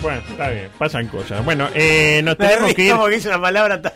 Bueno, 0.00 0.22
está 0.28 0.50
bien, 0.50 0.68
pasan 0.78 1.08
cosas. 1.08 1.44
Bueno, 1.44 1.68
eh, 1.74 2.20
nos 2.24 2.38
Me 2.38 2.46
tenemos 2.46 2.74
que 2.74 2.84
ir. 2.84 2.94
es 3.12 3.26
una 3.26 3.40
palabra 3.40 3.82
tan... 3.82 3.92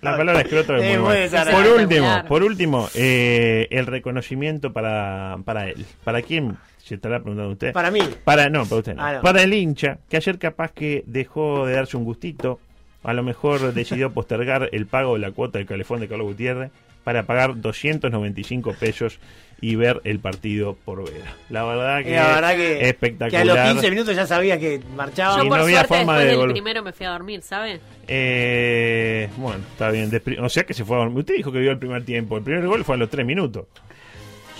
La 0.00 0.16
palabra 0.16 0.40
escroto 0.42 0.76
es 0.76 0.82
Sí, 0.82 0.88
muy 0.98 1.06
buena. 1.06 1.44
Por 1.52 1.66
último, 1.66 2.24
por 2.28 2.42
último, 2.42 2.88
eh, 2.94 3.68
el 3.70 3.86
reconocimiento 3.86 4.72
para, 4.72 5.36
para 5.44 5.68
él. 5.68 5.86
¿Para 6.02 6.22
quién? 6.22 6.56
Se 6.82 6.96
estará 6.96 7.18
preguntando 7.20 7.52
usted. 7.52 7.72
Para 7.72 7.90
mí. 7.92 8.00
Para, 8.24 8.48
no, 8.50 8.64
para 8.64 8.76
usted 8.76 8.94
no. 8.94 9.04
Ah, 9.04 9.12
no. 9.14 9.22
Para 9.22 9.42
el 9.42 9.54
hincha, 9.54 9.98
que 10.08 10.16
ayer 10.16 10.38
capaz 10.38 10.72
que 10.72 11.02
dejó 11.06 11.64
de 11.66 11.74
darse 11.74 11.96
un 11.96 12.04
gustito, 12.04 12.58
a 13.04 13.12
lo 13.12 13.22
mejor 13.22 13.72
decidió 13.72 14.10
postergar 14.14 14.68
el 14.72 14.86
pago 14.86 15.14
de 15.14 15.20
la 15.20 15.30
cuota 15.30 15.58
del 15.58 15.66
calefón 15.68 16.00
de 16.00 16.08
Carlos 16.08 16.26
Gutiérrez 16.28 16.70
para 17.06 17.22
pagar 17.22 17.60
295 17.60 18.72
pesos 18.80 19.20
y 19.60 19.76
ver 19.76 20.00
el 20.02 20.18
partido 20.18 20.74
por 20.84 21.04
Vera. 21.08 21.32
La 21.50 21.62
verdad 21.62 22.02
que, 22.02 22.10
La 22.16 22.26
verdad 22.34 22.56
que, 22.56 22.88
espectacular. 22.88 23.44
que 23.44 23.50
a 23.52 23.54
los 23.64 23.72
15 23.74 23.90
minutos 23.90 24.16
ya 24.16 24.26
sabía 24.26 24.58
que 24.58 24.80
marchaba. 24.96 25.36
Yo 25.38 25.44
Y 25.44 25.48
por 25.48 25.58
no 25.58 25.62
había 25.62 25.76
suerte 25.86 25.94
forma 25.98 26.18
después 26.18 26.36
de 26.40 26.42
del 26.46 26.52
primero 26.52 26.82
me 26.82 26.92
fui 26.92 27.06
a 27.06 27.10
dormir, 27.10 27.42
¿sabe? 27.42 27.78
Eh, 28.08 29.28
bueno, 29.36 29.60
está 29.70 29.90
bien. 29.90 30.10
despri- 30.10 30.38
O 30.42 30.48
sea 30.48 30.64
que 30.64 30.74
se 30.74 30.84
fue 30.84 30.96
a 30.96 30.98
dormir. 30.98 31.20
Usted 31.20 31.34
dijo 31.36 31.52
que 31.52 31.60
vio 31.60 31.70
el 31.70 31.78
primer 31.78 32.04
tiempo. 32.04 32.36
El 32.38 32.42
primer 32.42 32.66
gol 32.66 32.84
fue 32.84 32.96
a 32.96 32.98
los 32.98 33.08
tres 33.08 33.24
minutos. 33.24 33.66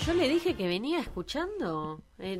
Yo 0.07 0.13
le 0.13 0.29
dije 0.29 0.53
que 0.53 0.67
venía 0.67 0.99
escuchando. 0.99 2.01
Eh, 2.19 2.39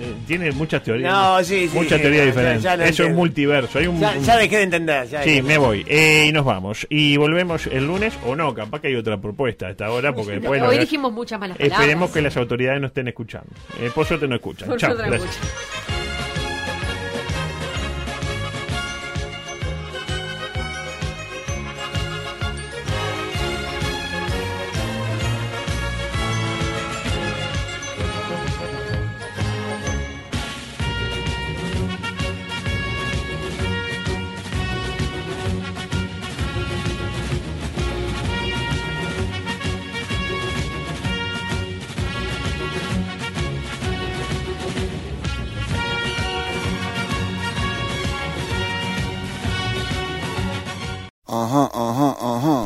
Eh, 0.00 0.14
tiene 0.26 0.52
muchas 0.52 0.82
teorías. 0.82 1.10
No, 1.12 1.42
sí, 1.42 1.68
sí, 1.68 1.74
Muchas 1.74 1.96
sí, 1.96 2.02
teorías 2.02 2.24
ya- 2.26 2.30
diferentes. 2.30 2.62
ya 2.62 2.74
Eso 2.74 2.82
es 2.82 2.88
entiendo. 2.90 3.16
multiverso. 3.16 3.78
Hay 3.78 3.86
un, 3.86 3.98
Ya, 3.98 4.16
ya 4.18 4.36
dejé 4.36 4.56
de 4.58 4.62
entender. 4.62 5.08
ya 5.08 5.22
Sí, 5.24 5.42
me 5.42 5.58
voy. 5.58 5.84
Eh, 5.88 6.26
y 6.28 6.32
nos 6.32 6.44
vamos. 6.44 6.86
Y 6.90 7.16
volvemos 7.16 7.66
el 7.66 7.86
lunes 7.86 8.14
o 8.26 8.36
no, 8.36 8.54
capaz 8.54 8.80
que 8.80 8.88
hay 8.88 8.94
otra 8.96 9.20
propuesta 9.20 9.66
a 9.66 9.70
esta 9.70 9.90
hora. 9.90 10.14
Porque 10.14 10.32
después, 10.38 10.62
Hoy 10.62 10.78
dijimos 10.78 11.12
muchas 11.12 11.40
malas 11.40 11.56
palabras. 11.56 11.80
Esperemos 11.80 12.10
que 12.12 12.22
las 12.22 12.36
autoridades 12.36 12.80
no 12.80 12.86
estén 12.88 13.08
escuchando. 13.08 13.48
Eh, 13.80 13.90
por 13.94 14.06
suerte 14.06 14.28
no 14.28 14.36
escuchan. 14.36 14.68
Por 14.68 14.78
Chao, 14.78 14.90
suerte 14.94 15.10
no 15.10 15.16
gracias. 15.24 15.93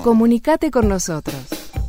Comunicate 0.08 0.70
con 0.70 0.88
nosotros. 0.88 1.36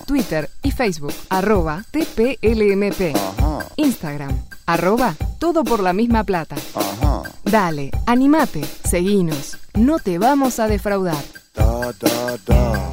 Twitter 0.04 0.50
y 0.62 0.70
Facebook 0.70 1.14
arroba 1.30 1.86
TPLMP. 1.90 3.16
Instagram 3.76 4.38
arroba 4.66 5.16
todo 5.38 5.64
por 5.64 5.82
la 5.82 5.94
misma 5.94 6.22
plata. 6.24 6.56
Dale, 7.44 7.92
animate, 8.04 8.60
seguinos. 8.84 9.56
No 9.72 9.98
te 9.98 10.18
vamos 10.18 10.60
a 10.60 10.68
defraudar. 10.68 11.24
Da, 11.54 11.94
da, 11.98 12.36
da. 12.46 12.46
Da, 12.46 12.92